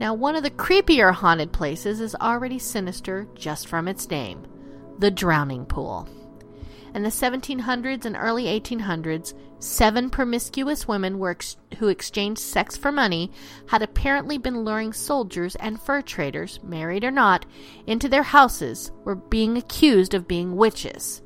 Now, 0.01 0.15
one 0.15 0.35
of 0.35 0.43
the 0.43 0.51
creepier 0.51 1.13
haunted 1.13 1.53
places 1.53 2.01
is 2.01 2.17
already 2.17 2.59
sinister 2.59 3.29
just 3.37 3.69
from 3.69 3.87
its 3.87 4.11
name 4.11 4.47
the 4.99 5.13
Drowning 5.13 5.65
Pool. 5.65 6.09
In 6.93 7.05
the 7.05 7.09
1700s 7.09 8.05
and 8.05 8.17
early 8.17 8.47
1800s, 8.47 9.33
seven 9.61 10.11
promiscuous 10.11 10.89
women 10.89 11.25
ex- 11.25 11.57
who 11.79 11.87
exchanged 11.87 12.41
sex 12.41 12.77
for 12.77 12.91
money 12.91 13.31
had 13.69 13.83
apparently 13.83 14.39
been 14.39 14.65
luring 14.65 14.93
soldiers 14.93 15.55
and 15.57 15.81
fur 15.81 16.03
traders, 16.03 16.59
married 16.65 17.05
or 17.05 17.13
not, 17.13 17.47
into 17.87 18.09
their 18.09 18.25
houses, 18.25 18.91
were 19.05 19.15
being 19.15 19.57
accused 19.57 20.15
of 20.15 20.27
being 20.27 20.57
witches. 20.57 21.23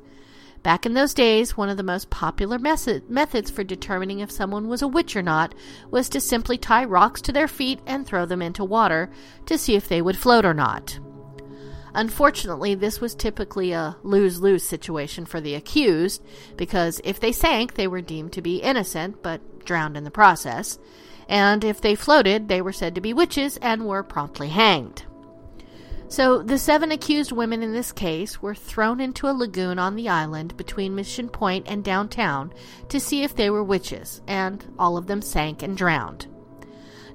Back 0.63 0.85
in 0.85 0.93
those 0.93 1.13
days, 1.13 1.57
one 1.57 1.67
of 1.67 1.75
the 1.75 1.83
most 1.83 2.09
popular 2.09 2.57
method- 2.57 3.09
methods 3.09 3.51
for 3.51 3.65
determining 3.65 4.19
if 4.19 4.31
someone 4.31 4.69
was 4.69 4.81
a 4.81 4.87
witch 4.87 5.13
or 5.13 5.21
not 5.21 5.53
was 5.91 6.07
to 6.09 6.21
simply 6.21 6.57
tie 6.57 6.85
rocks 6.85 7.21
to 7.23 7.33
their 7.33 7.49
feet 7.49 7.81
and 7.85 8.05
throw 8.05 8.25
them 8.25 8.41
into 8.41 8.63
water 8.63 9.11
to 9.45 9.57
see 9.57 9.75
if 9.75 9.89
they 9.89 10.01
would 10.01 10.17
float 10.17 10.45
or 10.45 10.53
not. 10.53 10.97
Unfortunately, 11.93 12.73
this 12.73 13.01
was 13.01 13.13
typically 13.13 13.73
a 13.73 13.97
lose 14.03 14.41
lose 14.41 14.63
situation 14.63 15.25
for 15.25 15.41
the 15.41 15.53
accused, 15.53 16.23
because 16.55 17.01
if 17.03 17.19
they 17.19 17.33
sank, 17.33 17.73
they 17.73 17.87
were 17.87 18.01
deemed 18.01 18.31
to 18.31 18.41
be 18.41 18.57
innocent 18.57 19.21
but 19.21 19.65
drowned 19.65 19.97
in 19.97 20.05
the 20.05 20.11
process, 20.11 20.79
and 21.27 21.63
if 21.63 21.81
they 21.81 21.93
floated, 21.93 22.47
they 22.47 22.61
were 22.61 22.71
said 22.71 22.95
to 22.95 23.01
be 23.01 23.13
witches 23.13 23.57
and 23.57 23.85
were 23.85 24.01
promptly 24.01 24.47
hanged. 24.47 25.03
So, 26.13 26.43
the 26.43 26.59
seven 26.59 26.91
accused 26.91 27.31
women 27.31 27.63
in 27.63 27.73
this 27.73 27.91
case 27.91 28.39
were 28.39 28.53
thrown 28.53 28.99
into 28.99 29.27
a 29.27 29.33
lagoon 29.33 29.79
on 29.79 29.95
the 29.95 30.09
island 30.09 30.55
between 30.55 30.93
Mission 30.93 31.27
Point 31.27 31.65
and 31.67 31.83
downtown 31.83 32.53
to 32.89 32.99
see 32.99 33.23
if 33.23 33.35
they 33.35 33.49
were 33.49 33.63
witches, 33.63 34.21
and 34.27 34.63
all 34.77 34.95
of 34.95 35.07
them 35.07 35.23
sank 35.23 35.63
and 35.63 35.75
drowned. 35.75 36.27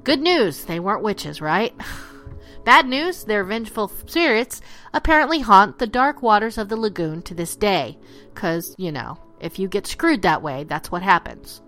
Good 0.02 0.20
news, 0.20 0.64
they 0.64 0.80
weren't 0.80 1.04
witches, 1.04 1.40
right? 1.40 1.72
Bad 2.64 2.88
news, 2.88 3.22
their 3.22 3.44
vengeful 3.44 3.86
spirits 3.86 4.60
apparently 4.92 5.38
haunt 5.38 5.78
the 5.78 5.86
dark 5.86 6.20
waters 6.20 6.58
of 6.58 6.68
the 6.68 6.76
lagoon 6.76 7.22
to 7.22 7.34
this 7.34 7.54
day, 7.54 7.96
because, 8.34 8.74
you 8.78 8.90
know, 8.90 9.16
if 9.38 9.60
you 9.60 9.68
get 9.68 9.86
screwed 9.86 10.22
that 10.22 10.42
way, 10.42 10.64
that's 10.64 10.90
what 10.90 11.04
happens. 11.04 11.62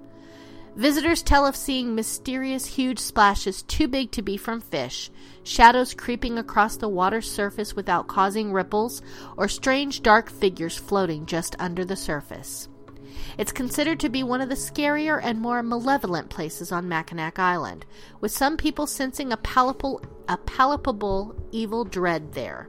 Visitors 0.74 1.22
tell 1.22 1.46
of 1.46 1.54
seeing 1.54 1.94
mysterious 1.94 2.64
huge 2.64 2.98
splashes 2.98 3.62
too 3.62 3.86
big 3.86 4.10
to 4.12 4.22
be 4.22 4.36
from 4.36 4.60
fish, 4.60 5.10
shadows 5.42 5.94
creeping 5.94 6.38
across 6.38 6.76
the 6.76 6.88
water's 6.88 7.30
surface 7.30 7.74
without 7.74 8.08
causing 8.08 8.52
ripples, 8.52 9.02
or 9.36 9.48
strange 9.48 10.02
dark 10.02 10.30
figures 10.30 10.76
floating 10.76 11.26
just 11.26 11.56
under 11.58 11.84
the 11.84 11.96
surface. 11.96 12.68
It's 13.38 13.52
considered 13.52 14.00
to 14.00 14.08
be 14.08 14.22
one 14.22 14.40
of 14.40 14.48
the 14.48 14.54
scarier 14.54 15.20
and 15.22 15.40
more 15.40 15.62
malevolent 15.62 16.30
places 16.30 16.72
on 16.72 16.88
Mackinac 16.88 17.38
Island, 17.38 17.86
with 18.20 18.32
some 18.32 18.56
people 18.56 18.86
sensing 18.86 19.32
a 19.32 19.36
palpable, 19.36 20.02
a 20.28 20.36
palpable 20.36 21.34
evil 21.50 21.84
dread 21.84 22.32
there. 22.32 22.68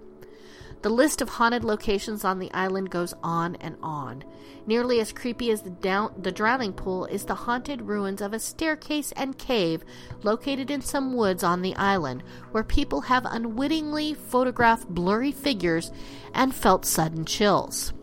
The 0.81 0.89
list 0.89 1.21
of 1.21 1.29
haunted 1.29 1.63
locations 1.63 2.25
on 2.25 2.39
the 2.39 2.51
island 2.53 2.89
goes 2.89 3.13
on 3.21 3.55
and 3.57 3.77
on. 3.83 4.23
Nearly 4.65 4.99
as 4.99 5.13
creepy 5.13 5.51
as 5.51 5.61
the, 5.61 5.69
down, 5.69 6.13
the 6.17 6.31
drowning 6.31 6.73
pool 6.73 7.05
is 7.05 7.25
the 7.25 7.35
haunted 7.35 7.83
ruins 7.83 8.19
of 8.19 8.33
a 8.33 8.39
staircase 8.39 9.11
and 9.11 9.37
cave 9.37 9.83
located 10.23 10.71
in 10.71 10.81
some 10.81 11.13
woods 11.13 11.43
on 11.43 11.61
the 11.61 11.75
island, 11.75 12.23
where 12.51 12.63
people 12.63 13.01
have 13.01 13.25
unwittingly 13.25 14.15
photographed 14.15 14.87
blurry 14.87 15.31
figures 15.31 15.91
and 16.33 16.55
felt 16.55 16.85
sudden 16.85 17.25
chills. 17.25 17.93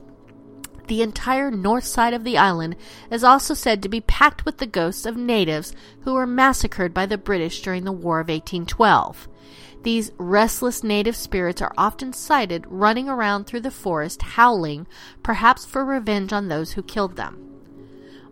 The 0.86 1.02
entire 1.02 1.50
north 1.50 1.84
side 1.84 2.14
of 2.14 2.24
the 2.24 2.38
island 2.38 2.76
is 3.10 3.22
also 3.22 3.54
said 3.54 3.82
to 3.82 3.88
be 3.88 4.00
packed 4.00 4.44
with 4.44 4.58
the 4.58 4.66
ghosts 4.66 5.04
of 5.04 5.16
natives 5.16 5.74
who 6.02 6.14
were 6.14 6.26
massacred 6.26 6.94
by 6.94 7.06
the 7.06 7.18
British 7.18 7.60
during 7.60 7.84
the 7.84 7.92
War 7.92 8.20
of 8.20 8.28
1812. 8.28 9.28
These 9.82 10.12
restless 10.18 10.82
native 10.82 11.16
spirits 11.16 11.62
are 11.62 11.72
often 11.78 12.12
sighted 12.12 12.66
running 12.68 13.08
around 13.08 13.44
through 13.44 13.60
the 13.60 13.70
forest 13.70 14.22
howling, 14.22 14.86
perhaps 15.22 15.64
for 15.64 15.84
revenge 15.84 16.32
on 16.32 16.48
those 16.48 16.72
who 16.72 16.82
killed 16.82 17.16
them. 17.16 17.44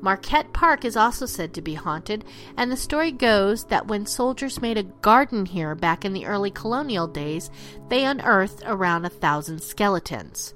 Marquette 0.01 0.53
Park 0.53 0.85
is 0.85 0.97
also 0.97 1.25
said 1.25 1.55
to 1.55 1.63
be 1.63 1.75
haunted, 1.75 2.25
and 2.57 2.71
the 2.71 2.77
story 2.77 3.11
goes 3.11 3.65
that 3.65 3.87
when 3.87 4.07
soldiers 4.07 4.61
made 4.61 4.77
a 4.77 4.83
garden 4.83 5.47
here 5.47 5.75
back 5.75 6.05
in 6.05 6.13
the 6.13 6.27
early 6.27 6.51
colonial 6.51 7.07
days, 7.07 7.51
they 7.89 8.05
unearthed 8.05 8.63
around 8.67 9.05
a 9.05 9.11
thousand 9.11 9.63
skeletons. 9.63 10.55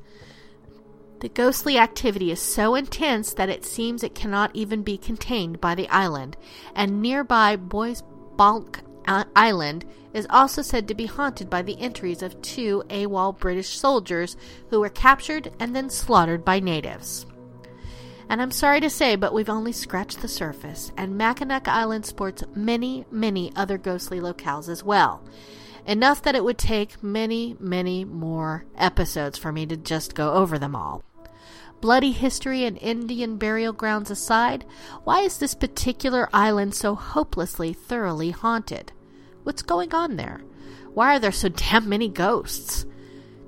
The 1.21 1.29
ghostly 1.29 1.79
activity 1.79 2.31
is 2.31 2.41
so 2.41 2.75
intense 2.75 3.33
that 3.35 3.49
it 3.49 3.65
seems 3.65 4.03
it 4.03 4.15
cannot 4.15 4.55
even 4.55 4.83
be 4.83 4.99
contained 4.99 5.61
by 5.61 5.75
the 5.75 5.89
island, 5.89 6.37
and 6.75 7.01
nearby 7.01 7.57
Bois 7.57 8.03
Blanc 8.37 8.83
Island 9.07 9.85
is 10.13 10.27
also 10.31 10.63
said 10.63 10.89
to 10.89 10.95
be 10.95 11.07
haunted 11.07 11.49
by 11.49 11.63
the 11.63 11.79
entries 11.81 12.23
of 12.23 12.41
two 12.43 12.83
AWOL 12.89 13.39
British 13.39 13.79
soldiers 13.79 14.37
who 14.71 14.81
were 14.81 14.89
captured 14.89 15.53
and 15.59 15.75
then 15.75 15.91
slaughtered 15.91 16.45
by 16.45 16.61
natives. 16.61 17.27
And 18.29 18.41
I'm 18.41 18.53
sorry 18.53 18.81
to 18.81 18.91
say, 18.91 19.17
but 19.17 19.35
we've 19.35 19.49
only 19.49 19.73
scratched 19.73 20.23
the 20.23 20.29
surface, 20.29 20.93
and 20.97 21.19
Mackinac 21.19 21.67
Island 21.67 22.07
sports 22.07 22.45
many, 22.55 23.05
many 23.11 23.53
other 23.57 23.77
ghostly 23.77 24.21
locales 24.21 24.69
as 24.69 24.85
well. 24.85 25.23
Enough 25.85 26.23
that 26.23 26.37
it 26.37 26.45
would 26.45 26.59
take 26.59 27.03
many, 27.03 27.57
many 27.59 28.05
more 28.05 28.65
episodes 28.77 29.37
for 29.37 29.51
me 29.51 29.67
to 29.67 29.77
just 29.77 30.15
go 30.15 30.35
over 30.35 30.59
them 30.59 30.77
all. 30.77 31.03
Bloody 31.81 32.13
history 32.13 32.65
and 32.65 32.77
Indian 32.79 33.37
burial 33.37 33.73
grounds 33.73 34.11
aside, 34.11 34.67
why 35.05 35.21
is 35.21 35.39
this 35.39 35.55
particular 35.55 36.29
island 36.33 36.75
so 36.75 36.95
hopelessly, 36.95 37.73
thoroughly 37.73 38.31
haunted? 38.31 38.93
What's 39.45 39.63
going 39.63 39.95
on 39.95 40.17
there? 40.17 40.43
Why 40.93 41.17
are 41.17 41.19
there 41.19 41.33
so 41.33 41.49
damn 41.71 41.89
many 41.89 42.09
ghosts? 42.09 42.85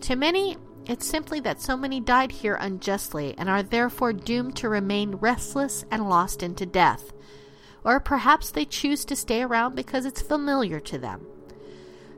To 0.02 0.16
many, 0.16 0.56
it's 0.86 1.06
simply 1.06 1.40
that 1.40 1.60
so 1.60 1.76
many 1.76 2.00
died 2.00 2.32
here 2.32 2.54
unjustly 2.54 3.34
and 3.36 3.50
are 3.50 3.62
therefore 3.62 4.12
doomed 4.12 4.56
to 4.56 4.68
remain 4.68 5.16
restless 5.16 5.84
and 5.90 6.08
lost 6.08 6.42
into 6.42 6.64
death. 6.64 7.12
Or 7.84 8.00
perhaps 8.00 8.50
they 8.50 8.64
choose 8.64 9.04
to 9.06 9.16
stay 9.16 9.42
around 9.42 9.76
because 9.76 10.06
it's 10.06 10.22
familiar 10.22 10.80
to 10.80 10.98
them. 10.98 11.26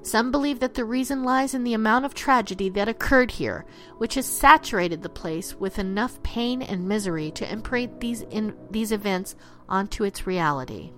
Some 0.05 0.31
believe 0.31 0.61
that 0.61 0.75
the 0.75 0.85
reason 0.85 1.25
lies 1.25 1.55
in 1.55 1.65
the 1.65 1.73
amount 1.73 2.05
of 2.05 2.13
tragedy 2.13 2.69
that 2.69 2.91
occurred 2.91 3.31
here, 3.31 3.65
which 3.97 4.17
has 4.17 4.27
saturated 4.27 5.03
the 5.03 5.09
place 5.09 5.55
with 5.55 5.79
enough 5.79 6.23
pain 6.23 6.61
and 6.61 6.87
misery 6.87 7.31
to 7.33 7.51
imprint 7.51 8.01
these, 8.01 8.21
in, 8.21 8.55
these 8.71 8.93
events 8.93 9.35
onto 9.67 10.05
its 10.05 10.27
reality. 10.27 10.93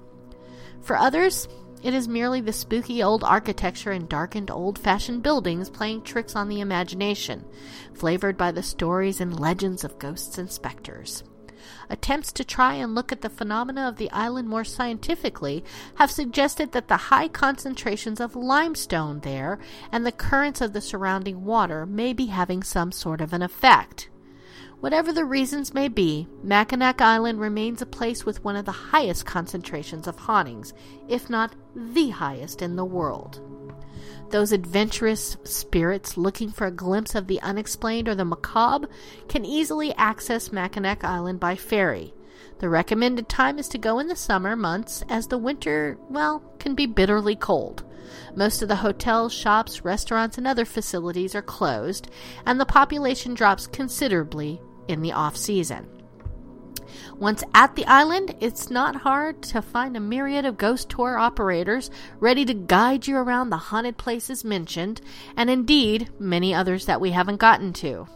For 0.83 0.97
others, 0.97 1.47
it 1.85 1.95
is 1.95 2.09
merely 2.09 2.41
the 2.41 2.53
spooky 2.53 3.01
old 3.01 3.23
architecture 3.23 3.93
and 3.93 4.09
darkened 4.09 4.51
old 4.51 4.77
fashioned 4.77 5.23
buildings 5.23 5.71
playing 5.71 6.03
tricks 6.03 6.35
on 6.35 6.49
the 6.49 6.61
imagination, 6.61 7.45
flavored 7.95 8.37
by 8.37 8.51
the 8.51 8.63
stories 8.63 9.21
and 9.21 9.39
legends 9.39 9.85
of 9.85 10.01
ghosts 10.01 10.37
and 10.37 10.51
specters. 10.51 11.23
Attempts 11.91 12.33
to 12.33 12.45
try 12.45 12.75
and 12.75 12.95
look 12.95 13.13
at 13.13 13.21
the 13.21 13.31
phenomena 13.31 13.89
of 13.89 13.97
the 13.97 14.11
island 14.11 14.49
more 14.49 14.65
scientifically 14.65 15.65
have 15.97 16.11
suggested 16.11 16.73
that 16.73 16.89
the 16.89 16.97
high 16.97 17.29
concentrations 17.29 18.21
of 18.21 18.37
limestone 18.37 19.21
there 19.21 19.59
and 19.93 20.05
the 20.05 20.13
currents 20.13 20.61
of 20.61 20.73
the 20.73 20.81
surrounding 20.81 21.45
water 21.45 21.87
may 21.87 22.13
be 22.13 22.27
having 22.27 22.63
some 22.63 22.93
sort 22.93 23.21
of 23.21 23.33
an 23.33 23.43
effect. 23.43 24.09
Whatever 24.81 25.13
the 25.13 25.25
reasons 25.25 25.73
may 25.73 25.89
be, 25.89 26.29
Mackinac 26.43 27.01
Island 27.01 27.41
remains 27.41 27.81
a 27.81 27.87
place 27.87 28.27
with 28.27 28.45
one 28.45 28.57
of 28.57 28.67
the 28.67 28.73
highest 28.73 29.25
concentrations 29.25 30.07
of 30.07 30.19
hauntings, 30.19 30.75
if 31.09 31.31
not 31.31 31.55
the 31.75 32.11
highest 32.11 32.61
in 32.61 32.77
the 32.77 32.85
world. 32.85 33.41
Those 34.31 34.53
adventurous 34.53 35.37
spirits 35.45 36.17
looking 36.17 36.51
for 36.51 36.67
a 36.67 36.73
glimpse 36.73 37.15
of 37.15 37.27
the 37.27 37.41
unexplained 37.43 38.09
or 38.09 38.15
the 38.15 38.25
macabre 38.25 38.89
can 39.29 39.45
easily 39.45 39.95
access 39.95 40.53
Mackinac 40.53 41.05
Island 41.05 41.39
by 41.39 41.55
ferry. 41.55 42.13
The 42.59 42.69
recommended 42.69 43.29
time 43.29 43.59
is 43.59 43.69
to 43.69 43.79
go 43.79 43.99
in 43.99 44.09
the 44.09 44.17
summer 44.17 44.57
months 44.57 45.05
as 45.09 45.29
the 45.29 45.39
winter, 45.39 45.99
well, 46.09 46.43
can 46.59 46.75
be 46.75 46.87
bitterly 46.87 47.37
cold. 47.37 47.85
Most 48.35 48.63
of 48.63 48.69
the 48.69 48.77
hotels, 48.77 49.33
shops, 49.33 49.85
restaurants, 49.85 50.39
and 50.39 50.47
other 50.47 50.65
facilities 50.65 51.35
are 51.35 51.43
closed, 51.43 52.09
and 52.45 52.59
the 52.59 52.67
population 52.67 53.35
drops 53.35 53.67
considerably 53.67 54.61
in 54.89 55.03
the 55.03 55.13
off 55.13 55.37
season. 55.37 55.89
Once 57.19 57.43
at 57.55 57.75
the 57.77 57.87
island, 57.87 58.35
it's 58.41 58.71
not 58.71 58.97
hard 58.97 59.43
to 59.43 59.63
find 59.63 59.97
a 59.97 60.01
myriad 60.01 60.45
of 60.45 60.59
ghost 60.59 60.89
tour 60.89 61.19
operators 61.19 61.91
ready 62.21 62.45
to 62.45 62.55
guide 62.55 63.07
you 63.07 63.17
around 63.17 63.51
the 63.51 63.57
haunted 63.57 63.97
places 63.97 64.45
mentioned, 64.45 65.01
and 65.37 65.49
indeed 65.51 66.11
many 66.19 66.55
others 66.55 66.87
that 66.87 67.01
we 67.01 67.11
haven't 67.11 67.37
gotten 67.37 67.73
to. 67.73 68.07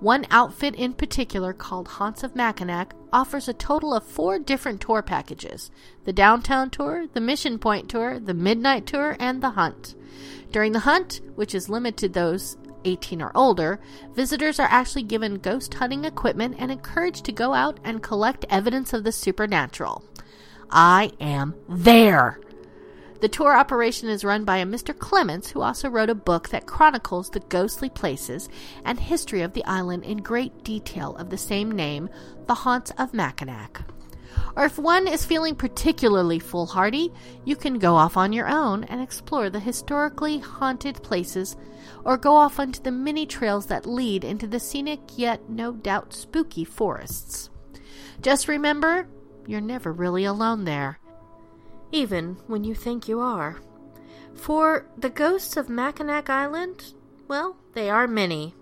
One 0.00 0.26
outfit 0.30 0.76
in 0.76 0.92
particular, 0.92 1.52
called 1.52 1.88
Haunts 1.88 2.22
of 2.22 2.36
Mackinac, 2.36 2.94
offers 3.12 3.48
a 3.48 3.52
total 3.52 3.92
of 3.92 4.04
four 4.04 4.38
different 4.38 4.80
tour 4.80 5.02
packages 5.02 5.72
the 6.04 6.12
downtown 6.12 6.70
tour, 6.70 7.06
the 7.12 7.20
Mission 7.20 7.58
Point 7.58 7.88
tour, 7.88 8.20
the 8.20 8.34
midnight 8.34 8.86
tour, 8.86 9.16
and 9.18 9.42
the 9.42 9.50
hunt. 9.50 9.96
During 10.52 10.70
the 10.72 10.80
hunt, 10.80 11.20
which 11.34 11.54
is 11.54 11.68
limited 11.68 11.98
to 11.98 12.08
those 12.08 12.56
18 12.84 13.22
or 13.22 13.32
older, 13.34 13.80
visitors 14.14 14.58
are 14.58 14.68
actually 14.70 15.02
given 15.02 15.38
ghost 15.38 15.74
hunting 15.74 16.04
equipment 16.04 16.56
and 16.58 16.70
encouraged 16.70 17.24
to 17.24 17.32
go 17.32 17.54
out 17.54 17.78
and 17.84 18.02
collect 18.02 18.44
evidence 18.48 18.92
of 18.92 19.04
the 19.04 19.12
supernatural. 19.12 20.04
I 20.70 21.12
am 21.20 21.54
there. 21.68 22.40
The 23.20 23.28
tour 23.28 23.56
operation 23.56 24.08
is 24.08 24.24
run 24.24 24.44
by 24.44 24.58
a 24.58 24.64
Mr. 24.64 24.96
Clements, 24.96 25.50
who 25.50 25.60
also 25.60 25.88
wrote 25.88 26.10
a 26.10 26.14
book 26.14 26.50
that 26.50 26.66
chronicles 26.66 27.30
the 27.30 27.40
ghostly 27.40 27.90
places 27.90 28.48
and 28.84 29.00
history 29.00 29.42
of 29.42 29.54
the 29.54 29.64
island 29.64 30.04
in 30.04 30.18
great 30.18 30.62
detail 30.62 31.16
of 31.16 31.30
the 31.30 31.38
same 31.38 31.72
name, 31.72 32.08
The 32.46 32.54
Haunts 32.54 32.92
of 32.96 33.12
Mackinac. 33.12 33.82
Or 34.54 34.64
if 34.64 34.78
one 34.78 35.08
is 35.08 35.24
feeling 35.24 35.56
particularly 35.56 36.38
foolhardy, 36.38 37.12
you 37.44 37.56
can 37.56 37.80
go 37.80 37.96
off 37.96 38.16
on 38.16 38.32
your 38.32 38.48
own 38.48 38.84
and 38.84 39.00
explore 39.00 39.50
the 39.50 39.58
historically 39.58 40.38
haunted 40.38 41.02
places, 41.02 41.56
or 42.08 42.16
go 42.16 42.36
off 42.36 42.58
onto 42.58 42.80
the 42.80 42.90
many 42.90 43.26
trails 43.26 43.66
that 43.66 43.84
lead 43.84 44.24
into 44.24 44.46
the 44.46 44.58
scenic 44.58 45.00
yet 45.16 45.50
no 45.50 45.72
doubt 45.72 46.14
spooky 46.14 46.64
forests. 46.64 47.50
Just 48.22 48.48
remember, 48.48 49.06
you're 49.46 49.60
never 49.60 49.92
really 49.92 50.24
alone 50.24 50.64
there 50.64 50.98
even 51.92 52.36
when 52.46 52.64
you 52.64 52.74
think 52.74 53.08
you 53.08 53.20
are. 53.20 53.60
For 54.34 54.86
the 54.96 55.10
ghosts 55.10 55.56
of 55.56 55.68
Mackinac 55.68 56.30
Island, 56.30 56.94
well, 57.26 57.56
they 57.74 57.90
are 57.90 58.06
many, 58.06 58.54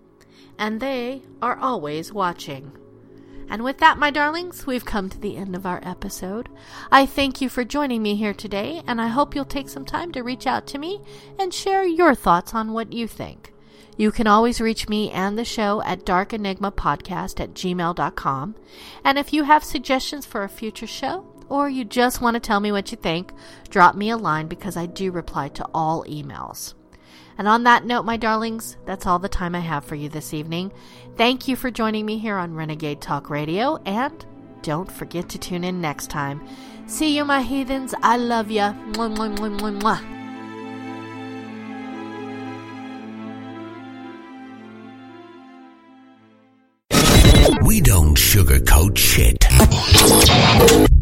and 0.58 0.80
they 0.80 1.22
are 1.42 1.56
always 1.56 2.12
watching. 2.12 2.72
And 3.48 3.62
with 3.62 3.78
that, 3.78 3.98
my 3.98 4.10
darlings, 4.10 4.66
we've 4.66 4.84
come 4.84 5.08
to 5.08 5.18
the 5.18 5.36
end 5.36 5.54
of 5.54 5.66
our 5.66 5.80
episode. 5.82 6.48
I 6.90 7.06
thank 7.06 7.40
you 7.40 7.48
for 7.48 7.64
joining 7.64 8.02
me 8.02 8.16
here 8.16 8.34
today, 8.34 8.82
and 8.86 9.00
I 9.00 9.06
hope 9.08 9.34
you'll 9.34 9.44
take 9.44 9.68
some 9.68 9.84
time 9.84 10.12
to 10.12 10.22
reach 10.22 10.46
out 10.46 10.66
to 10.68 10.78
me 10.78 11.00
and 11.38 11.54
share 11.54 11.84
your 11.84 12.14
thoughts 12.14 12.54
on 12.54 12.72
what 12.72 12.92
you 12.92 13.06
think. 13.06 13.52
You 13.96 14.10
can 14.10 14.26
always 14.26 14.60
reach 14.60 14.88
me 14.88 15.10
and 15.10 15.38
the 15.38 15.44
show 15.44 15.80
at 15.82 16.04
darkenigmapodcast 16.04 17.40
at 17.40 17.54
gmail.com. 17.54 18.54
And 19.04 19.18
if 19.18 19.32
you 19.32 19.44
have 19.44 19.64
suggestions 19.64 20.26
for 20.26 20.42
a 20.42 20.48
future 20.48 20.86
show, 20.86 21.26
or 21.48 21.68
you 21.68 21.84
just 21.84 22.20
want 22.20 22.34
to 22.34 22.40
tell 22.40 22.60
me 22.60 22.72
what 22.72 22.90
you 22.90 22.98
think, 22.98 23.32
drop 23.70 23.94
me 23.94 24.10
a 24.10 24.16
line 24.16 24.48
because 24.48 24.76
I 24.76 24.86
do 24.86 25.12
reply 25.12 25.48
to 25.50 25.66
all 25.72 26.04
emails. 26.04 26.74
And 27.38 27.46
on 27.46 27.64
that 27.64 27.84
note, 27.84 28.04
my 28.04 28.16
darlings, 28.16 28.76
that's 28.86 29.06
all 29.06 29.18
the 29.18 29.28
time 29.28 29.54
I 29.54 29.60
have 29.60 29.84
for 29.84 29.94
you 29.94 30.08
this 30.08 30.32
evening. 30.32 30.72
Thank 31.16 31.48
you 31.48 31.56
for 31.56 31.70
joining 31.70 32.04
me 32.04 32.18
here 32.18 32.36
on 32.36 32.54
Renegade 32.54 33.00
Talk 33.00 33.30
Radio, 33.30 33.78
and 33.86 34.26
don't 34.60 34.92
forget 34.92 35.30
to 35.30 35.38
tune 35.38 35.64
in 35.64 35.80
next 35.80 36.10
time. 36.10 36.46
See 36.86 37.16
you, 37.16 37.24
my 37.24 37.40
heathens. 37.40 37.94
I 38.02 38.18
love 38.18 38.50
ya. 38.50 38.74
Mwah, 38.92 39.16
mwah, 39.16 39.34
mwah, 39.38 39.58
mwah, 39.58 39.80
mwah. 39.80 40.00
We 47.66 47.80
don't 47.80 48.16
sugarcoat 48.18 48.98
shit. 48.98 49.40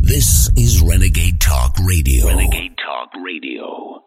This 0.00 0.48
is 0.57 0.81
Renegade 0.81 1.40
Talk 1.40 1.77
Radio. 1.85 2.29
Renegade 2.29 2.77
Talk 2.79 3.11
Radio. 3.20 4.03